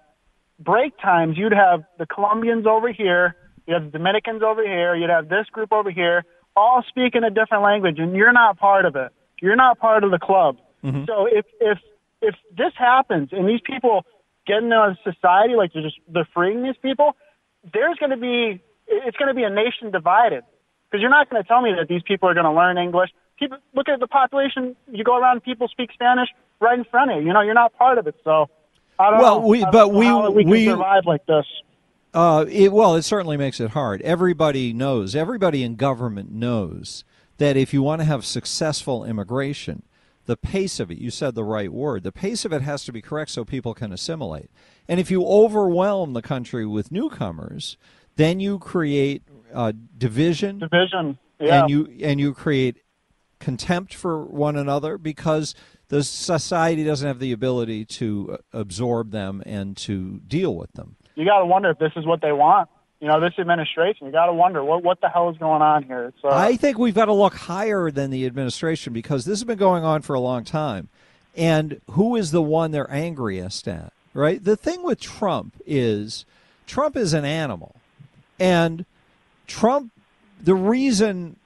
break 0.59 0.99
times, 0.99 1.37
you'd 1.39 1.53
have 1.53 1.85
the 1.99 2.07
Colombians 2.07 2.67
over 2.67 2.91
here, 2.93 3.37
you 3.67 3.75
have 3.75 3.85
the 3.85 3.99
Dominicans 3.99 4.43
over 4.43 4.63
here, 4.65 4.95
you'd 4.97 5.11
have 5.11 5.29
this 5.29 5.47
group 5.53 5.73
over 5.73 5.91
here, 5.91 6.25
all 6.57 6.83
speaking 6.89 7.23
a 7.25 7.31
different 7.31 7.63
language, 7.63 7.99
and 7.99 8.15
you're 8.17 8.33
not 8.33 8.59
part 8.59 8.85
of 8.87 8.97
it. 8.97 9.13
You're 9.41 9.57
not 9.57 9.79
part 9.79 10.05
of 10.05 10.11
the 10.11 10.19
club. 10.19 10.57
Mm-hmm. 10.83 11.05
So 11.07 11.27
if 11.31 11.45
if 11.61 11.79
if 12.23 12.35
this 12.57 12.73
happens 12.77 13.29
and 13.33 13.47
these 13.49 13.61
people 13.65 14.05
get 14.47 14.59
into 14.63 14.77
a 14.77 14.97
society 15.05 15.55
like 15.55 15.73
they're 15.73 15.83
just 15.83 15.99
they're 16.09 16.29
freeing 16.33 16.63
these 16.63 16.77
people, 16.81 17.15
there's 17.75 17.97
going 17.99 18.11
to 18.11 18.17
be 18.17 18.63
it's 18.89 19.17
going 19.17 19.29
to 19.29 19.35
be 19.35 19.43
a 19.43 19.51
nation 19.51 19.91
divided 19.91 20.45
because 20.89 21.01
you're 21.03 21.11
not 21.11 21.29
going 21.29 21.43
to 21.43 21.47
tell 21.47 21.61
me 21.61 21.73
that 21.79 21.89
these 21.89 22.03
people 22.03 22.29
are 22.29 22.35
going 22.35 22.47
to 22.47 22.53
learn 22.53 22.79
English. 22.79 23.11
People 23.39 23.59
look 23.75 23.89
at 23.89 24.01
the 24.01 24.07
population. 24.07 24.77
You 24.91 25.05
go 25.05 25.19
around, 25.19 25.43
people 25.43 25.69
speak 25.69 25.91
Spanish 25.93 26.29
right 26.61 26.79
in 26.79 26.85
front 26.85 27.11
of 27.11 27.19
you. 27.21 27.27
You 27.27 27.33
know, 27.35 27.43
you're 27.43 27.53
not 27.55 27.75
part 27.77 27.99
of 27.99 28.07
it. 28.07 28.15
So 28.25 28.49
I 28.99 29.11
don't 29.11 29.21
Well, 29.21 29.41
know. 29.43 29.47
we- 29.47 29.67
but 29.71 29.93
we- 29.93 30.11
we, 30.31 30.45
we- 30.45 30.65
survive 30.67 31.05
like 31.05 31.27
this. 31.27 31.45
Uh, 32.17 32.47
it, 32.49 32.73
well, 32.73 32.95
it 32.95 33.03
certainly 33.03 33.37
makes 33.37 33.61
it 33.61 33.73
hard. 33.73 34.01
Everybody 34.01 34.73
knows, 34.73 35.15
everybody 35.15 35.63
in 35.63 35.77
government 35.77 36.33
knows 36.33 37.05
that 37.37 37.59
if 37.59 37.75
you 37.75 37.83
want 37.83 38.01
to 38.01 38.07
have 38.07 38.25
successful 38.25 39.05
immigration, 39.05 39.83
the 40.25 40.39
pace 40.39 40.81
of 40.81 40.91
it, 40.91 40.97
you 40.97 41.11
said 41.11 41.35
the 41.35 41.45
right 41.45 41.71
word, 41.71 42.05
the 42.05 42.13
pace 42.13 42.47
of 42.47 42.55
it 42.55 42.63
has 42.63 42.87
to 42.87 42.93
be 42.93 43.03
correct 43.03 43.33
so 43.33 43.45
people 43.45 43.75
can 43.75 43.93
assimilate. 43.93 44.51
And 44.89 44.99
if 44.99 45.11
you 45.11 45.27
overwhelm 45.27 46.15
the 46.15 46.23
country 46.23 46.65
with 46.65 46.91
newcomers, 46.91 47.77
then 48.17 48.41
you 48.41 48.59
create 48.59 49.23
uh, 49.53 49.73
division. 49.99 50.59
Division, 50.59 51.19
yeah. 51.39 51.61
And 51.61 51.71
you, 51.71 51.99
and 52.01 52.19
you 52.19 52.33
create 52.33 52.79
contempt 53.41 53.93
for 53.93 54.25
one 54.25 54.57
another 54.57 54.97
because 54.97 55.55
the 55.89 56.03
society 56.03 56.83
doesn't 56.83 57.07
have 57.07 57.19
the 57.19 57.33
ability 57.33 57.85
to 57.85 58.39
uh, 58.39 58.59
absorb 58.59 59.11
them 59.11 59.43
and 59.45 59.77
to 59.77 60.21
deal 60.27 60.57
with 60.57 60.73
them. 60.73 60.97
You 61.17 61.25
got 61.25 61.41
to 61.41 61.47
wonder 61.47 61.71
if 61.71 61.79
this 61.79 61.93
is 61.97 62.07
what 62.07 62.21
they 62.21 62.33
want. 62.33 62.69
You 63.01 63.09
know, 63.09 63.21
this 63.21 63.35
administration. 63.39 64.07
You 64.07 64.13
got 64.13 64.27
to 64.27 64.33
wonder 64.33 64.63
what 64.65 64.83
what 64.83 65.01
the 65.01 65.09
hell 65.09 65.29
is 65.31 65.37
going 65.37 65.61
on 65.61 65.83
here. 65.83 66.13
Uh, 66.23 66.29
I 66.29 66.57
think 66.57 66.79
we've 66.79 66.95
got 66.95 67.07
to 67.07 67.13
look 67.13 67.35
higher 67.35 67.91
than 67.91 68.11
the 68.11 68.25
administration 68.25 68.93
because 68.93 69.25
this 69.25 69.41
has 69.41 69.45
been 69.45 69.59
going 69.59 69.85
on 69.85 70.03
for 70.03 70.15
a 70.15 70.21
long 70.21 70.45
time. 70.45 70.89
And 71.37 71.81
who 71.91 72.17
is 72.17 72.31
the 72.31 72.41
one 72.41 72.71
they're 72.71 72.91
angriest 72.91 73.69
at, 73.69 73.93
right? 74.15 74.43
The 74.43 74.57
thing 74.57 74.83
with 74.83 75.01
Trump 75.01 75.55
is 75.67 76.25
Trump 76.67 76.97
is 76.97 77.13
an 77.13 77.25
animal. 77.25 77.77
And 78.39 78.87
Trump, 79.47 79.93
the 80.43 80.55
reason 80.55 81.37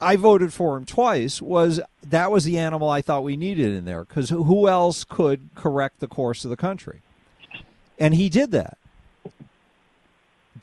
I 0.00 0.16
voted 0.16 0.52
for 0.52 0.76
him 0.76 0.84
twice 0.84 1.40
was 1.40 1.80
that 2.02 2.30
was 2.30 2.44
the 2.44 2.58
animal 2.58 2.88
I 2.88 3.00
thought 3.00 3.24
we 3.24 3.36
needed 3.36 3.72
in 3.72 3.84
there 3.84 4.04
because 4.04 4.30
who 4.30 4.68
else 4.68 5.04
could 5.04 5.50
correct 5.54 6.00
the 6.00 6.08
course 6.08 6.44
of 6.44 6.50
the 6.50 6.56
country? 6.56 7.00
And 7.98 8.14
he 8.14 8.28
did 8.28 8.50
that. 8.50 8.76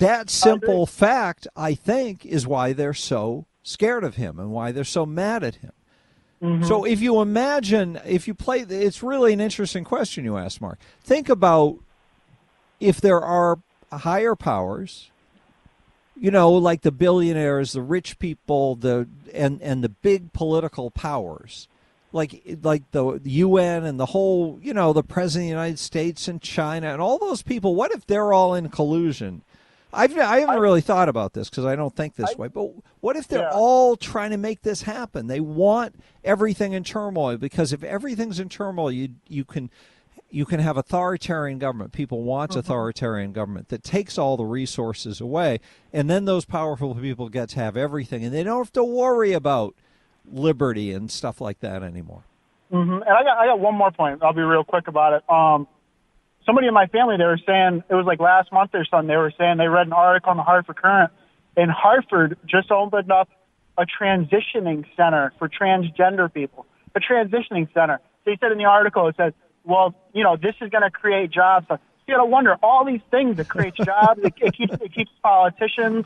That 0.01 0.29
simple 0.29 0.85
fact, 0.85 1.47
I 1.55 1.73
think, 1.73 2.25
is 2.25 2.47
why 2.47 2.73
they're 2.73 2.93
so 2.93 3.45
scared 3.63 4.03
of 4.03 4.15
him 4.15 4.39
and 4.39 4.51
why 4.51 4.71
they're 4.71 4.83
so 4.83 5.05
mad 5.05 5.43
at 5.43 5.55
him. 5.55 5.71
Mm-hmm. 6.41 6.65
So 6.65 6.85
if 6.85 7.01
you 7.01 7.21
imagine, 7.21 7.99
if 8.05 8.27
you 8.27 8.33
play, 8.33 8.61
it's 8.61 9.03
really 9.03 9.31
an 9.31 9.39
interesting 9.39 9.83
question 9.83 10.25
you 10.25 10.37
asked, 10.37 10.59
Mark. 10.59 10.79
Think 11.03 11.29
about 11.29 11.77
if 12.79 12.99
there 12.99 13.21
are 13.21 13.59
higher 13.91 14.35
powers, 14.35 15.11
you 16.17 16.31
know, 16.31 16.51
like 16.51 16.81
the 16.81 16.91
billionaires, 16.91 17.73
the 17.73 17.81
rich 17.81 18.17
people, 18.17 18.75
the 18.75 19.07
and 19.33 19.61
and 19.61 19.83
the 19.83 19.89
big 19.89 20.33
political 20.33 20.89
powers, 20.89 21.67
like 22.11 22.41
like 22.63 22.89
the 22.89 23.21
UN 23.23 23.85
and 23.85 23.99
the 23.99 24.07
whole, 24.07 24.59
you 24.63 24.73
know, 24.73 24.93
the 24.93 25.03
president 25.03 25.45
of 25.45 25.49
the 25.49 25.61
United 25.61 25.79
States 25.79 26.27
and 26.27 26.41
China 26.41 26.91
and 26.91 27.01
all 27.01 27.19
those 27.19 27.43
people. 27.43 27.75
What 27.75 27.91
if 27.91 28.07
they're 28.07 28.33
all 28.33 28.55
in 28.55 28.69
collusion? 28.69 29.43
I've 29.93 30.17
I 30.17 30.39
haven't 30.39 30.59
really 30.59 30.81
thought 30.81 31.09
about 31.09 31.33
this 31.33 31.49
because 31.49 31.65
I 31.65 31.75
don't 31.75 31.95
think 31.95 32.15
this 32.15 32.35
way. 32.37 32.47
But 32.47 32.71
what 33.01 33.15
if 33.15 33.27
they're 33.27 33.51
all 33.51 33.95
trying 33.95 34.31
to 34.31 34.37
make 34.37 34.61
this 34.61 34.83
happen? 34.83 35.27
They 35.27 35.39
want 35.39 35.95
everything 36.23 36.73
in 36.73 36.83
turmoil 36.83 37.37
because 37.37 37.73
if 37.73 37.83
everything's 37.83 38.39
in 38.39 38.49
turmoil, 38.49 38.91
you 38.91 39.09
you 39.27 39.43
can 39.43 39.69
you 40.29 40.45
can 40.45 40.59
have 40.59 40.77
authoritarian 40.77 41.59
government. 41.59 41.91
People 41.91 42.23
want 42.23 42.55
authoritarian 42.55 43.33
government 43.33 43.69
that 43.69 43.83
takes 43.83 44.17
all 44.17 44.37
the 44.37 44.45
resources 44.45 45.19
away, 45.19 45.59
and 45.91 46.09
then 46.09 46.25
those 46.25 46.45
powerful 46.45 46.95
people 46.95 47.29
get 47.29 47.49
to 47.49 47.59
have 47.59 47.75
everything, 47.75 48.23
and 48.23 48.33
they 48.33 48.43
don't 48.43 48.59
have 48.59 48.73
to 48.73 48.83
worry 48.83 49.33
about 49.33 49.75
liberty 50.31 50.93
and 50.93 51.11
stuff 51.11 51.41
like 51.41 51.59
that 51.59 51.83
anymore. 51.83 52.23
Mm-hmm. 52.71 52.93
And 52.93 53.09
I 53.09 53.23
got 53.23 53.37
I 53.37 53.45
got 53.45 53.59
one 53.59 53.75
more 53.75 53.91
point. 53.91 54.23
I'll 54.23 54.33
be 54.33 54.41
real 54.41 54.63
quick 54.63 54.87
about 54.87 55.13
it. 55.13 55.29
Um, 55.29 55.67
somebody 56.45 56.67
in 56.67 56.73
my 56.73 56.87
family 56.87 57.17
they 57.17 57.25
were 57.25 57.39
saying 57.45 57.83
it 57.89 57.95
was 57.95 58.05
like 58.05 58.19
last 58.19 58.51
month 58.51 58.71
or 58.73 58.85
something. 58.85 59.07
They 59.07 59.17
were 59.17 59.33
saying 59.37 59.57
they 59.57 59.67
read 59.67 59.87
an 59.87 59.93
article 59.93 60.31
in 60.31 60.37
the 60.37 60.43
Hartford 60.43 60.77
Courant, 60.77 61.11
and 61.55 61.71
Hartford 61.71 62.37
just 62.45 62.71
opened 62.71 63.11
up 63.11 63.29
a 63.77 63.85
transitioning 63.85 64.85
center 64.95 65.33
for 65.39 65.49
transgender 65.49 66.31
people. 66.31 66.65
A 66.95 66.99
transitioning 66.99 67.71
center. 67.73 67.99
They 68.25 68.37
said 68.39 68.51
in 68.51 68.57
the 68.57 68.65
article 68.65 69.07
it 69.07 69.15
says, 69.15 69.33
well, 69.63 69.95
you 70.13 70.23
know, 70.23 70.35
this 70.35 70.55
is 70.61 70.69
going 70.69 70.83
to 70.83 70.91
create 70.91 71.31
jobs. 71.31 71.67
So 71.67 71.77
you 72.07 72.15
got 72.15 72.23
to 72.23 72.29
wonder 72.29 72.55
all 72.61 72.85
these 72.85 73.01
things 73.09 73.37
that 73.37 73.47
creates 73.47 73.77
jobs. 73.85 74.19
it, 74.23 74.33
it 74.37 74.53
keeps 74.53 74.73
it 74.73 74.93
keeps 74.93 75.11
politicians, 75.23 76.05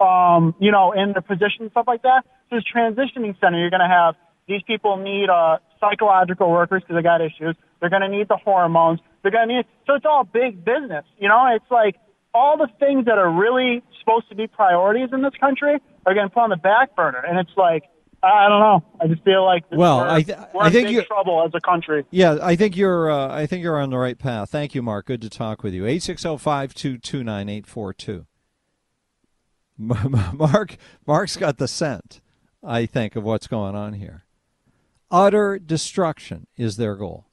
um, 0.00 0.54
you 0.58 0.70
know, 0.72 0.92
in 0.92 1.12
the 1.12 1.22
position 1.22 1.70
stuff 1.70 1.86
like 1.86 2.02
that. 2.02 2.24
So 2.50 2.56
this 2.56 2.64
transitioning 2.64 3.38
center, 3.40 3.58
you're 3.58 3.70
going 3.70 3.80
to 3.80 3.88
have 3.88 4.16
these 4.46 4.62
people 4.62 4.96
need 4.96 5.28
uh, 5.28 5.58
psychological 5.80 6.50
workers 6.50 6.82
because 6.82 6.96
they 6.96 7.02
got 7.02 7.20
issues. 7.20 7.56
They're 7.80 7.90
going 7.90 8.02
to 8.02 8.08
need 8.08 8.28
the 8.28 8.36
hormones. 8.36 9.00
They're 9.22 9.30
going 9.32 9.48
to 9.48 9.54
need 9.56 9.64
so 9.86 9.94
it's 9.94 10.06
all 10.06 10.24
big 10.24 10.64
business. 10.64 11.04
You 11.18 11.28
know, 11.28 11.46
it's 11.54 11.70
like 11.70 11.96
all 12.34 12.56
the 12.56 12.68
things 12.78 13.06
that 13.06 13.18
are 13.18 13.30
really 13.30 13.82
supposed 14.00 14.28
to 14.28 14.34
be 14.34 14.46
priorities 14.46 15.08
in 15.12 15.22
this 15.22 15.34
country 15.40 15.78
are 16.04 16.14
getting 16.14 16.30
put 16.30 16.40
on 16.40 16.50
the 16.50 16.56
back 16.56 16.94
burner, 16.96 17.18
and 17.26 17.38
it's 17.38 17.56
like 17.56 17.84
I 18.22 18.48
don't 18.48 18.60
know. 18.60 18.82
I 19.00 19.06
just 19.08 19.22
feel 19.24 19.44
like 19.44 19.64
Well, 19.70 19.98
we're, 19.98 20.08
I 20.08 20.22
th- 20.22 20.38
we're 20.54 20.62
I 20.62 20.66
in 20.68 20.72
think 20.72 20.90
you're- 20.90 21.04
trouble 21.04 21.44
as 21.46 21.52
a 21.54 21.60
country. 21.60 22.04
Yeah, 22.10 22.38
I 22.42 22.56
think 22.56 22.76
you're. 22.76 23.10
Uh, 23.10 23.28
I 23.32 23.46
think 23.46 23.62
you're 23.62 23.80
on 23.80 23.90
the 23.90 23.98
right 23.98 24.18
path. 24.18 24.50
Thank 24.50 24.74
you, 24.74 24.82
Mark. 24.82 25.06
Good 25.06 25.22
to 25.22 25.30
talk 25.30 25.62
with 25.62 25.74
you. 25.74 25.86
Eight 25.86 26.02
six 26.02 26.22
zero 26.22 26.36
five 26.36 26.74
two 26.74 26.98
two 26.98 27.22
nine 27.22 27.48
eight 27.48 27.66
four 27.66 27.92
two. 27.92 28.26
Mark, 29.78 30.76
Mark's 31.06 31.36
got 31.36 31.58
the 31.58 31.68
scent. 31.68 32.20
I 32.64 32.86
think 32.86 33.14
of 33.16 33.24
what's 33.24 33.46
going 33.46 33.74
on 33.76 33.92
here. 33.94 34.24
Utter 35.10 35.58
destruction 35.58 36.46
is 36.56 36.76
their 36.76 36.96
goal. 36.96 37.26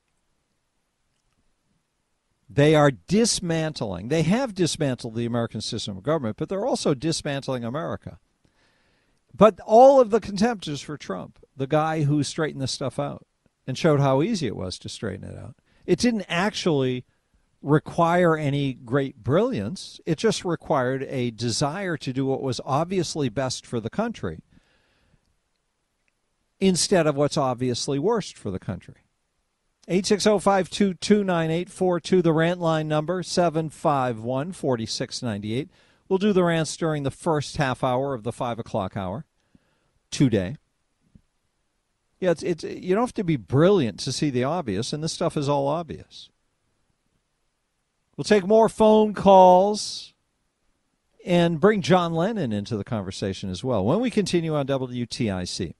They 2.49 2.75
are 2.75 2.91
dismantling. 2.91 4.09
They 4.09 4.21
have 4.23 4.53
dismantled 4.53 5.15
the 5.15 5.25
American 5.25 5.62
system 5.62 5.97
of 5.97 6.03
government, 6.03 6.38
but 6.38 6.49
they're 6.49 6.65
also 6.65 6.93
dismantling 6.93 7.63
America. 7.63 8.19
But 9.33 9.59
all 9.65 9.99
of 9.99 10.12
the 10.12 10.19
contempt 10.19 10.67
is 10.67 10.81
for 10.81 10.95
Trump, 10.95 11.39
the 11.57 11.65
guy 11.65 12.03
who 12.03 12.21
straightened 12.21 12.62
this 12.62 12.71
stuff 12.71 12.99
out 12.99 13.25
and 13.65 13.75
showed 13.75 13.99
how 13.99 14.21
easy 14.21 14.45
it 14.45 14.55
was 14.55 14.77
to 14.79 14.89
straighten 14.89 15.27
it 15.27 15.36
out. 15.36 15.55
It 15.88 15.97
didn't 15.97 16.25
actually 16.29 17.05
require 17.63 18.38
any 18.38 18.73
great 18.73 19.23
brilliance, 19.23 19.99
it 20.05 20.17
just 20.17 20.45
required 20.45 21.03
a 21.03 21.31
desire 21.31 21.95
to 21.95 22.13
do 22.13 22.25
what 22.25 22.43
was 22.43 22.59
obviously 22.65 23.29
best 23.29 23.65
for 23.65 23.79
the 23.79 23.89
country 23.89 24.41
instead 26.67 27.07
of 27.07 27.15
what's 27.15 27.37
obviously 27.37 27.99
worst 27.99 28.37
for 28.37 28.49
the 28.49 28.59
country. 28.59 28.95
860-522-9842, 29.89 32.23
the 32.23 32.31
rant 32.31 32.61
line 32.61 32.87
number, 32.87 33.21
751-4698. 33.21 35.67
We'll 36.07 36.19
do 36.19 36.31
the 36.31 36.45
rants 36.45 36.77
during 36.77 37.03
the 37.03 37.11
first 37.11 37.57
half 37.57 37.83
hour 37.83 38.13
of 38.13 38.23
the 38.23 38.31
5 38.31 38.59
o'clock 38.59 38.95
hour 38.95 39.25
today. 40.09 40.55
Yeah, 42.21 42.31
it's, 42.31 42.43
it's 42.43 42.63
you 42.63 42.95
don't 42.95 43.03
have 43.03 43.13
to 43.15 43.25
be 43.25 43.35
brilliant 43.35 43.99
to 44.01 44.13
see 44.13 44.29
the 44.29 44.45
obvious, 44.45 44.93
and 44.93 45.03
this 45.03 45.11
stuff 45.11 45.35
is 45.35 45.49
all 45.49 45.67
obvious. 45.67 46.29
We'll 48.15 48.23
take 48.23 48.47
more 48.47 48.69
phone 48.69 49.13
calls 49.13 50.13
and 51.25 51.59
bring 51.59 51.81
John 51.81 52.13
Lennon 52.13 52.53
into 52.53 52.77
the 52.77 52.85
conversation 52.85 53.49
as 53.49 53.63
well 53.63 53.83
when 53.83 53.99
we 53.99 54.09
continue 54.09 54.55
on 54.55 54.67
WTIC. 54.67 55.73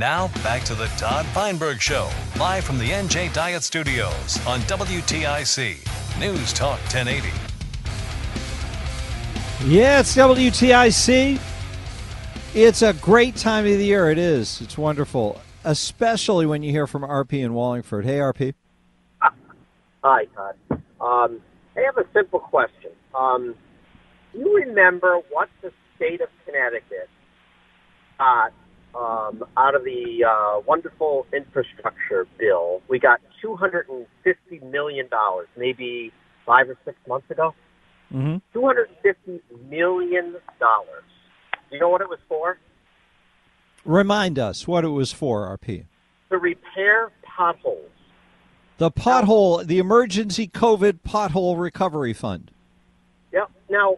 Now, 0.00 0.26
back 0.42 0.64
to 0.64 0.74
the 0.74 0.86
Todd 0.96 1.24
Feinberg 1.26 1.80
Show, 1.80 2.10
live 2.36 2.64
from 2.64 2.78
the 2.78 2.90
NJ 2.90 3.32
Diet 3.32 3.62
Studios 3.62 4.44
on 4.44 4.58
WTIC. 4.62 6.18
News 6.18 6.52
Talk 6.52 6.80
1080. 6.92 7.28
Yeah, 9.64 10.00
it's 10.00 10.16
WTIC. 10.16 11.40
It's 12.56 12.82
a 12.82 12.92
great 12.94 13.36
time 13.36 13.66
of 13.66 13.70
the 13.70 13.84
year. 13.84 14.10
It 14.10 14.18
is. 14.18 14.60
It's 14.60 14.76
wonderful, 14.76 15.40
especially 15.62 16.44
when 16.44 16.64
you 16.64 16.72
hear 16.72 16.88
from 16.88 17.02
RP 17.02 17.44
in 17.44 17.54
Wallingford. 17.54 18.04
Hey, 18.04 18.18
RP. 18.18 18.54
Hi, 19.22 20.24
Todd. 20.34 20.56
Um, 21.00 21.40
I 21.76 21.82
have 21.82 21.98
a 21.98 22.06
simple 22.12 22.40
question. 22.40 22.90
Um, 23.14 23.54
do 24.32 24.40
you 24.40 24.56
remember 24.56 25.20
what 25.30 25.48
the 25.62 25.70
state 25.94 26.20
of 26.20 26.30
Connecticut 26.44 27.08
got 28.18 28.52
um, 28.96 29.44
out 29.56 29.74
of 29.74 29.84
the 29.84 30.24
uh, 30.24 30.60
wonderful 30.66 31.26
infrastructure 31.32 32.26
bill? 32.38 32.82
We 32.88 32.98
got 32.98 33.20
$250 33.44 34.06
million, 34.70 35.08
maybe 35.56 36.12
five 36.46 36.68
or 36.68 36.76
six 36.84 36.96
months 37.06 37.30
ago. 37.30 37.54
Mm-hmm. 38.12 38.58
$250 38.58 39.40
million. 39.68 40.32
Do 40.32 40.38
you 41.72 41.80
know 41.80 41.88
what 41.88 42.00
it 42.00 42.08
was 42.08 42.20
for? 42.28 42.58
Remind 43.84 44.38
us 44.38 44.66
what 44.66 44.84
it 44.84 44.88
was 44.88 45.12
for, 45.12 45.58
RP. 45.58 45.84
To 46.30 46.38
repair 46.38 47.10
potholes. 47.22 47.90
The 48.78 48.90
pothole, 48.90 49.64
the 49.64 49.78
emergency 49.78 50.48
COVID 50.48 51.00
pothole 51.06 51.60
recovery 51.60 52.12
fund. 52.12 52.50
Yep. 53.32 53.50
Now, 53.70 53.96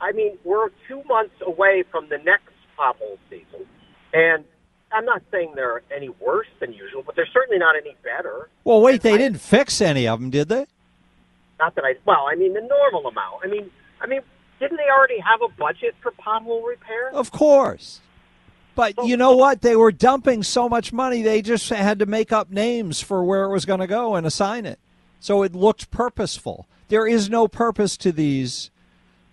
I 0.00 0.12
mean, 0.12 0.38
we're 0.44 0.68
two 0.88 1.02
months 1.08 1.34
away 1.44 1.84
from 1.90 2.08
the 2.08 2.18
next 2.18 2.52
pothole 2.78 3.18
season, 3.28 3.66
and 4.14 4.44
I'm 4.92 5.04
not 5.04 5.22
saying 5.30 5.52
they're 5.56 5.82
any 5.94 6.08
worse 6.08 6.46
than 6.60 6.72
usual, 6.72 7.02
but 7.04 7.16
they're 7.16 7.28
certainly 7.32 7.58
not 7.58 7.74
any 7.76 7.96
better. 8.02 8.48
Well, 8.62 8.80
wait, 8.80 9.02
they 9.02 9.18
didn't 9.18 9.40
fix 9.40 9.80
any 9.80 10.06
of 10.06 10.20
them, 10.20 10.30
did 10.30 10.48
they? 10.48 10.66
Not 11.58 11.74
that 11.74 11.84
I, 11.84 11.94
well, 12.04 12.26
I 12.30 12.36
mean 12.36 12.54
the 12.54 12.60
normal 12.60 13.06
amount. 13.08 13.42
I 13.44 13.48
mean, 13.48 13.70
I 14.00 14.06
mean, 14.06 14.20
didn't 14.60 14.76
they 14.76 14.88
already 14.88 15.18
have 15.18 15.42
a 15.42 15.48
budget 15.48 15.94
for 16.00 16.12
pothole 16.12 16.66
repair? 16.66 17.10
Of 17.12 17.32
course. 17.32 18.00
But 18.74 18.94
you 19.04 19.16
know 19.16 19.36
what? 19.36 19.60
They 19.62 19.76
were 19.76 19.92
dumping 19.92 20.42
so 20.42 20.68
much 20.68 20.92
money, 20.92 21.22
they 21.22 21.42
just 21.42 21.68
had 21.68 21.98
to 21.98 22.06
make 22.06 22.32
up 22.32 22.50
names 22.50 23.00
for 23.00 23.24
where 23.24 23.44
it 23.44 23.52
was 23.52 23.64
going 23.64 23.80
to 23.80 23.86
go 23.86 24.14
and 24.14 24.26
assign 24.26 24.66
it. 24.66 24.78
So 25.20 25.42
it 25.42 25.54
looked 25.54 25.90
purposeful. 25.90 26.66
There 26.88 27.06
is 27.06 27.30
no 27.30 27.48
purpose 27.48 27.96
to 27.98 28.12
these 28.12 28.70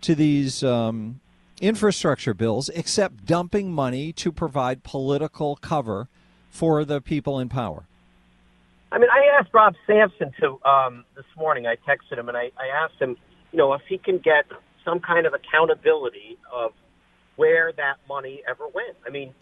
to 0.01 0.15
these 0.15 0.63
um, 0.63 1.19
infrastructure 1.61 2.33
bills 2.33 2.69
except 2.69 3.25
dumping 3.25 3.71
money 3.71 4.11
to 4.13 4.31
provide 4.31 4.83
political 4.83 5.55
cover 5.55 6.09
for 6.49 6.83
the 6.83 6.99
people 6.99 7.39
in 7.39 7.47
power. 7.47 7.85
I 8.91 8.97
mean, 8.97 9.09
I 9.09 9.39
asked 9.39 9.53
Rob 9.53 9.75
Sampson 9.87 10.33
to 10.41 10.59
um, 10.69 11.05
this 11.15 11.25
morning. 11.37 11.65
I 11.65 11.75
texted 11.75 12.17
him 12.17 12.27
and 12.27 12.37
I, 12.37 12.51
I 12.57 12.83
asked 12.83 12.99
him, 12.99 13.15
you 13.53 13.57
know, 13.57 13.73
if 13.73 13.81
he 13.87 13.97
can 13.97 14.17
get 14.17 14.45
some 14.83 14.99
kind 14.99 15.25
of 15.25 15.33
accountability 15.33 16.37
of 16.51 16.73
where 17.37 17.71
that 17.73 17.97
money 18.09 18.41
ever 18.49 18.67
went. 18.67 18.97
I 19.07 19.09
mean, 19.09 19.33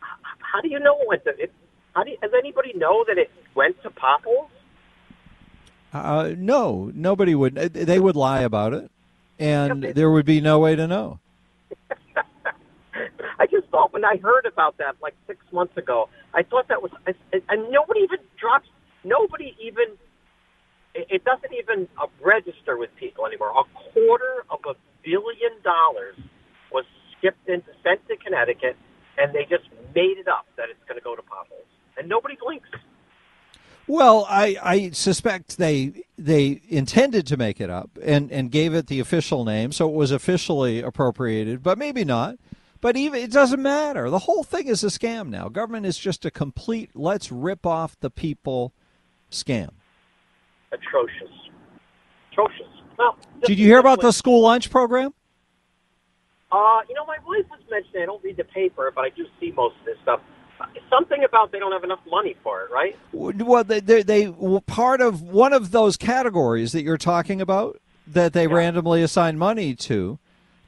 how 0.00 0.60
do 0.60 0.68
you 0.68 0.78
know 0.78 1.00
it 1.00 1.08
went 1.08 1.24
to? 1.24 1.30
It, 1.30 1.52
how 1.96 2.04
do 2.04 2.10
you, 2.10 2.18
does 2.22 2.30
anybody 2.38 2.72
know 2.74 3.04
that 3.08 3.18
it 3.18 3.30
went 3.54 3.82
to 3.82 3.90
potholes? 3.90 4.50
Uh, 5.92 6.34
no, 6.36 6.92
nobody 6.94 7.34
would. 7.34 7.54
They 7.54 7.98
would 7.98 8.14
lie 8.14 8.40
about 8.40 8.74
it, 8.74 8.90
and 9.38 9.82
there 9.82 10.10
would 10.10 10.26
be 10.26 10.40
no 10.40 10.58
way 10.58 10.76
to 10.76 10.86
know. 10.86 11.18
I 13.38 13.46
just 13.46 13.68
thought 13.68 13.92
when 13.92 14.04
I 14.04 14.16
heard 14.16 14.46
about 14.46 14.78
that 14.78 14.96
like 15.00 15.14
six 15.26 15.40
months 15.52 15.76
ago, 15.76 16.08
I 16.34 16.42
thought 16.42 16.68
that 16.68 16.82
was, 16.82 16.90
and 17.06 17.70
nobody 17.70 18.00
even 18.00 18.18
drops, 18.38 18.68
nobody 19.04 19.56
even, 19.62 19.96
it 20.94 21.24
doesn't 21.24 21.52
even 21.52 21.88
uh, 22.02 22.06
register 22.20 22.76
with 22.76 22.90
people 22.96 23.26
anymore. 23.26 23.50
A 23.50 23.64
quarter 23.92 24.44
of 24.50 24.60
a 24.68 24.74
billion 25.04 25.62
dollars 25.62 26.16
was 26.72 26.84
skipped 27.16 27.48
into, 27.48 27.70
sent 27.84 28.06
to 28.08 28.16
Connecticut, 28.16 28.76
and 29.16 29.32
they 29.32 29.42
just 29.42 29.68
made 29.94 30.18
it 30.18 30.28
up 30.28 30.46
that 30.56 30.66
it's 30.70 30.82
going 30.88 30.98
to 30.98 31.04
go 31.04 31.14
to 31.14 31.22
potholes, 31.22 31.66
and 31.96 32.08
nobody 32.08 32.36
blinks. 32.40 32.68
Well, 33.86 34.26
I, 34.28 34.56
I 34.62 34.90
suspect 34.90 35.56
they 35.56 36.04
they 36.18 36.60
intended 36.68 37.26
to 37.28 37.38
make 37.38 37.58
it 37.58 37.70
up 37.70 37.90
and, 38.02 38.30
and 38.30 38.50
gave 38.50 38.74
it 38.74 38.88
the 38.88 39.00
official 39.00 39.46
name, 39.46 39.72
so 39.72 39.88
it 39.88 39.94
was 39.94 40.10
officially 40.10 40.82
appropriated, 40.82 41.62
but 41.62 41.78
maybe 41.78 42.04
not. 42.04 42.36
But 42.80 42.96
even 42.96 43.20
it 43.20 43.32
doesn't 43.32 43.60
matter. 43.60 44.08
The 44.08 44.20
whole 44.20 44.44
thing 44.44 44.68
is 44.68 44.84
a 44.84 44.88
scam 44.88 45.28
now. 45.28 45.48
Government 45.48 45.86
is 45.86 45.98
just 45.98 46.24
a 46.24 46.30
complete 46.30 46.90
let's 46.94 47.32
rip 47.32 47.66
off 47.66 47.98
the 48.00 48.10
people 48.10 48.72
scam. 49.30 49.70
Atrocious, 50.70 51.32
atrocious. 52.32 52.66
Well, 52.98 53.16
Did 53.44 53.58
you 53.58 53.66
hear 53.66 53.78
about 53.78 54.00
the 54.00 54.12
school 54.12 54.42
lunch 54.42 54.70
program? 54.70 55.14
Uh, 56.50 56.80
you 56.88 56.94
know, 56.94 57.04
my 57.06 57.16
wife 57.26 57.46
was 57.50 57.60
mentioning. 57.70 58.02
I 58.02 58.06
don't 58.06 58.22
read 58.22 58.36
the 58.36 58.44
paper, 58.44 58.90
but 58.94 59.02
I 59.02 59.10
do 59.10 59.24
see 59.38 59.52
most 59.52 59.76
of 59.80 59.84
this 59.84 59.96
stuff. 60.02 60.20
Something 60.90 61.22
about 61.22 61.52
they 61.52 61.58
don't 61.60 61.70
have 61.72 61.84
enough 61.84 62.00
money 62.10 62.34
for 62.42 62.62
it, 62.64 62.70
right? 62.72 62.96
Well, 63.12 63.62
they, 63.62 63.78
they, 63.78 64.02
they 64.02 64.34
part 64.66 65.00
of 65.00 65.22
one 65.22 65.52
of 65.52 65.70
those 65.70 65.96
categories 65.96 66.72
that 66.72 66.82
you're 66.82 66.98
talking 66.98 67.40
about 67.40 67.80
that 68.08 68.32
they 68.32 68.48
randomly 68.48 69.02
assign 69.02 69.38
money 69.38 69.74
to 69.76 70.18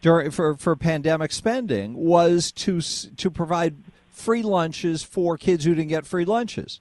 during 0.01 0.31
for, 0.31 0.57
for 0.57 0.77
pandemic 0.77 1.33
spending 1.33 1.95
was 1.95 2.53
to 2.53 2.81
to 2.81 3.31
provide 3.31 3.77
free 4.11 4.43
lunches 4.43 5.03
for 5.03 5.37
kids 5.37 5.65
who 5.65 5.75
didn't 5.75 5.89
get 5.89 6.07
free 6.07 6.25
lunches. 6.25 6.81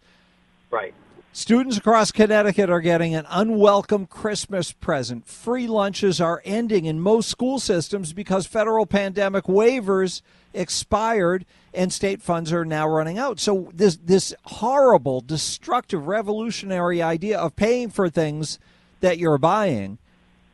Right. 0.72 0.94
Students 1.32 1.78
across 1.78 2.12
Connecticut 2.12 2.70
are 2.70 2.82
getting 2.82 3.14
an 3.14 3.26
unwelcome 3.30 4.08
Christmas 4.08 4.72
present. 4.72 5.28
Free 5.28 5.68
lunches 5.68 6.20
are 6.20 6.42
ending 6.44 6.86
in 6.86 7.00
most 7.00 7.30
school 7.30 7.60
systems 7.60 8.14
because 8.14 8.48
federal 8.48 8.86
pandemic 8.86 9.46
waivers 9.46 10.22
expired 10.54 11.46
and 11.72 11.94
state 11.94 12.22
funds 12.22 12.52
are 12.52 12.66
now 12.66 12.88
running 12.90 13.20
out. 13.20 13.40
So 13.40 13.70
this 13.74 13.98
this 14.04 14.34
horrible, 14.44 15.22
destructive, 15.22 16.08
revolutionary 16.08 17.02
idea 17.02 17.38
of 17.40 17.56
paying 17.56 17.90
for 17.90 18.10
things 18.10 18.58
that 19.02 19.18
you're 19.18 19.38
buying 19.38 20.00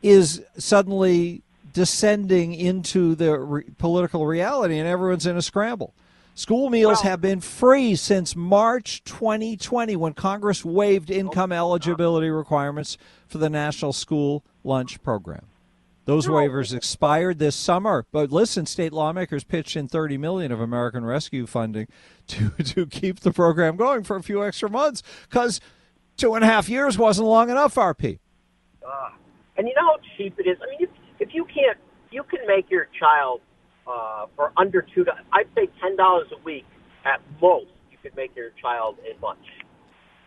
is 0.02 0.42
suddenly 0.58 1.42
descending 1.76 2.54
into 2.54 3.14
the 3.14 3.38
re- 3.38 3.64
political 3.76 4.24
reality 4.24 4.78
and 4.78 4.88
everyone's 4.88 5.26
in 5.26 5.36
a 5.36 5.42
scramble. 5.42 5.92
School 6.34 6.70
meals 6.70 7.02
have 7.02 7.20
been 7.20 7.42
free 7.42 7.94
since 7.96 8.34
March 8.34 9.04
2020 9.04 9.94
when 9.94 10.14
Congress 10.14 10.64
waived 10.64 11.10
income 11.10 11.52
eligibility 11.52 12.30
requirements 12.30 12.96
for 13.28 13.36
the 13.36 13.50
National 13.50 13.92
School 13.92 14.42
Lunch 14.64 15.02
Program. 15.02 15.44
Those 16.06 16.26
waivers 16.26 16.74
expired 16.74 17.38
this 17.38 17.54
summer, 17.54 18.06
but 18.10 18.32
listen, 18.32 18.64
state 18.64 18.94
lawmakers 18.94 19.44
pitched 19.44 19.76
in 19.76 19.86
30 19.86 20.16
million 20.16 20.52
of 20.52 20.62
American 20.62 21.04
Rescue 21.04 21.44
funding 21.46 21.88
to 22.28 22.48
to 22.64 22.86
keep 22.86 23.20
the 23.20 23.32
program 23.32 23.76
going 23.76 24.02
for 24.02 24.16
a 24.16 24.22
few 24.22 24.42
extra 24.42 24.70
months 24.70 25.02
because 25.28 25.60
two 26.16 26.34
and 26.34 26.42
a 26.42 26.46
half 26.46 26.70
years 26.70 26.96
wasn't 26.96 27.28
long 27.28 27.50
enough. 27.50 27.74
RP. 27.74 28.18
Uh, 28.82 29.10
and 29.58 29.66
you 29.66 29.74
know 29.74 29.82
how 29.82 29.96
cheap 30.16 30.34
it 30.38 30.46
is. 30.46 30.58
I 30.62 30.70
mean, 30.70 30.78
if, 30.80 30.90
if 31.26 31.34
you 31.34 31.44
can't, 31.44 31.78
you 32.10 32.22
can 32.24 32.40
make 32.46 32.70
your 32.70 32.88
child 32.98 33.40
uh, 33.86 34.26
for 34.36 34.52
under 34.56 34.82
two. 34.94 35.04
I'd 35.32 35.48
say 35.54 35.68
ten 35.80 35.96
dollars 35.96 36.28
a 36.32 36.42
week 36.42 36.64
at 37.04 37.20
most. 37.40 37.66
You 37.90 37.98
could 38.02 38.16
make 38.16 38.34
your 38.36 38.50
child 38.60 38.96
a 39.04 39.24
lunch. 39.24 39.38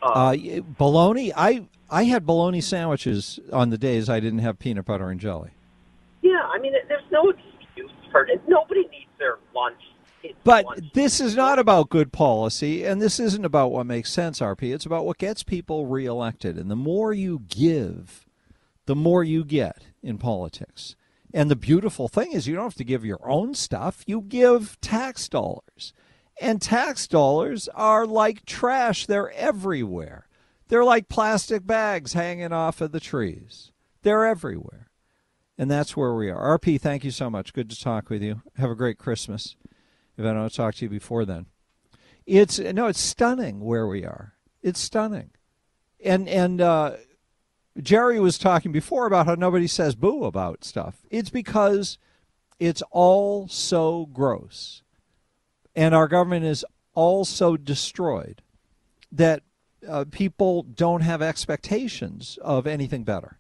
Uh, 0.02 0.36
y- 0.38 0.62
bologna. 0.78 1.34
I 1.36 1.68
I 1.90 2.04
had 2.04 2.26
bologna 2.26 2.62
sandwiches 2.62 3.40
on 3.52 3.70
the 3.70 3.78
days 3.78 4.10
I 4.10 4.20
didn't 4.20 4.40
have 4.40 4.60
peanut 4.60 4.86
butter 4.86 5.10
and 5.10 5.20
jelly. 5.20 5.52
Yeah, 6.22 6.42
I 6.54 6.60
mean, 6.60 6.74
there's 6.88 7.02
no 7.12 7.30
excuse 7.30 7.92
for 8.12 8.26
it. 8.26 8.42
Nobody 8.48 8.82
needs 8.82 9.10
their 9.18 9.38
lunch. 9.56 9.80
But 10.44 10.66
lunch. 10.66 10.94
this 10.94 11.22
is 11.22 11.36
not 11.36 11.60
about 11.60 11.90
good 11.90 12.12
policy, 12.12 12.84
and 12.84 13.02
this 13.02 13.22
isn't 13.22 13.46
about 13.46 13.72
what 13.72 13.86
makes 13.86 14.12
sense, 14.12 14.40
RP. 14.40 14.74
It's 14.74 14.86
about 14.86 15.06
what 15.06 15.18
gets 15.18 15.44
people 15.44 15.86
reelected. 15.86 16.58
And 16.58 16.70
the 16.70 16.76
more 16.76 17.14
you 17.14 17.44
give, 17.48 18.26
the 18.90 18.96
more 18.96 19.24
you 19.24 19.46
get 19.46 19.84
in 20.02 20.18
politics. 20.18 20.96
And 21.32 21.52
the 21.52 21.56
beautiful 21.56 22.08
thing 22.08 22.32
is, 22.32 22.48
you 22.48 22.56
don't 22.56 22.64
have 22.64 22.74
to 22.74 22.84
give 22.84 23.06
your 23.06 23.20
own 23.24 23.54
stuff, 23.54 24.04
you 24.08 24.20
give 24.22 24.82
tax 24.82 25.30
dollars. 25.30 25.94
And 26.42 26.60
tax 26.60 27.06
dollars 27.06 27.68
are 27.76 28.08
like 28.08 28.48
trash, 28.48 29.06
they're 29.06 29.32
everywhere. 29.34 30.28
They're 30.70 30.84
like 30.84 31.08
plastic 31.08 31.68
bags 31.68 32.14
hanging 32.14 32.52
off 32.52 32.82
of 32.82 32.92
the 32.92 33.00
trees, 33.00 33.72
they're 34.02 34.26
everywhere. 34.26 34.90
And 35.56 35.70
that's 35.70 35.96
where 35.96 36.16
we 36.16 36.32
are. 36.32 36.58
RP, 36.58 36.82
thank 36.82 37.04
you 37.04 37.12
so 37.12 37.30
much. 37.30 37.54
Good 37.54 37.70
to 37.70 37.80
talk 37.80 38.10
with 38.10 38.24
you. 38.24 38.42
Have 38.58 38.72
a 38.72 38.76
great 38.76 38.98
Christmas 38.98 39.56
if 40.18 40.26
I 40.26 40.34
don't 40.34 40.52
talk 40.52 40.74
to 40.76 40.86
you 40.86 40.90
before 40.90 41.26
then. 41.26 41.46
It's 42.26 42.58
no, 42.58 42.88
it's 42.88 43.00
stunning 43.00 43.60
where 43.60 43.86
we 43.86 44.04
are. 44.04 44.34
It's 44.64 44.80
stunning, 44.80 45.30
and 46.04 46.28
and 46.28 46.60
uh, 46.60 46.94
Jerry 47.82 48.20
was 48.20 48.38
talking 48.38 48.72
before 48.72 49.06
about 49.06 49.26
how 49.26 49.36
nobody 49.36 49.68
says 49.68 49.96
boo 49.96 50.26
about 50.26 50.64
stuff. 50.64 50.98
It's 51.10 51.30
because 51.30 51.98
it's 52.60 52.84
all 52.92 53.48
so 53.48 54.08
gross, 54.08 54.84
and 55.76 55.96
our 55.96 56.08
government 56.08 56.46
is 56.46 56.66
all 56.94 57.26
so 57.26 57.56
destroyed 57.56 58.42
that 59.12 59.44
uh, 59.88 60.06
people 60.12 60.64
don't 60.64 61.02
have 61.02 61.22
expectations 61.22 62.38
of 62.42 62.68
anything 62.68 63.04
better. 63.04 63.40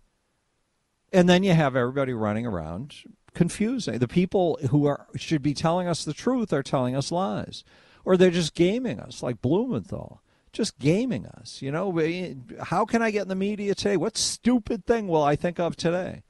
And 1.11 1.27
then 1.27 1.43
you 1.43 1.53
have 1.53 1.75
everybody 1.75 2.13
running 2.13 2.45
around 2.45 2.95
confusing. 3.33 3.99
The 3.99 4.07
people 4.07 4.59
who 4.69 4.85
are 4.85 5.07
should 5.15 5.41
be 5.41 5.53
telling 5.53 5.87
us 5.87 6.05
the 6.05 6.13
truth 6.13 6.53
are 6.53 6.63
telling 6.63 6.95
us 6.95 7.11
lies. 7.11 7.63
Or 8.05 8.15
they're 8.15 8.31
just 8.31 8.55
gaming 8.55 8.99
us 8.99 9.21
like 9.21 9.41
Blumenthal. 9.41 10.21
Just 10.51 10.79
gaming 10.79 11.25
us. 11.25 11.61
You 11.61 11.71
know, 11.71 11.97
how 12.63 12.85
can 12.85 13.01
I 13.01 13.11
get 13.11 13.23
in 13.23 13.27
the 13.27 13.35
media 13.35 13.75
today? 13.75 13.97
What 13.97 14.17
stupid 14.17 14.85
thing 14.85 15.07
will 15.07 15.23
I 15.23 15.35
think 15.35 15.59
of 15.59 15.75
today? 15.75 16.23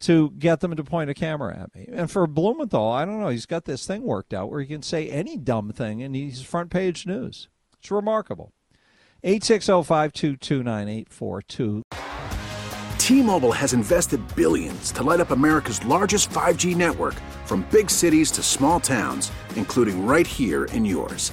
to 0.00 0.30
get 0.38 0.60
them 0.60 0.76
to 0.76 0.84
point 0.84 1.10
a 1.10 1.14
camera 1.14 1.58
at 1.58 1.74
me. 1.74 1.88
And 1.90 2.10
for 2.10 2.26
Blumenthal, 2.26 2.92
I 2.92 3.04
don't 3.04 3.20
know, 3.20 3.28
he's 3.28 3.46
got 3.46 3.64
this 3.64 3.86
thing 3.86 4.02
worked 4.02 4.32
out 4.32 4.50
where 4.50 4.60
he 4.60 4.66
can 4.66 4.82
say 4.82 5.08
any 5.08 5.36
dumb 5.36 5.72
thing 5.72 6.02
and 6.02 6.14
he's 6.14 6.42
front 6.42 6.70
page 6.70 7.06
news. 7.06 7.48
It's 7.78 7.90
remarkable. 7.90 8.52
860-522-9842. 9.24 11.82
T-Mobile 12.98 13.52
has 13.52 13.72
invested 13.72 14.20
billions 14.36 14.92
to 14.92 15.02
light 15.02 15.20
up 15.20 15.30
America's 15.30 15.82
largest 15.84 16.30
5G 16.30 16.76
network 16.76 17.14
from 17.46 17.66
big 17.70 17.90
cities 17.90 18.30
to 18.32 18.42
small 18.42 18.78
towns, 18.78 19.32
including 19.56 20.06
right 20.06 20.26
here 20.26 20.66
in 20.66 20.84
yours. 20.84 21.32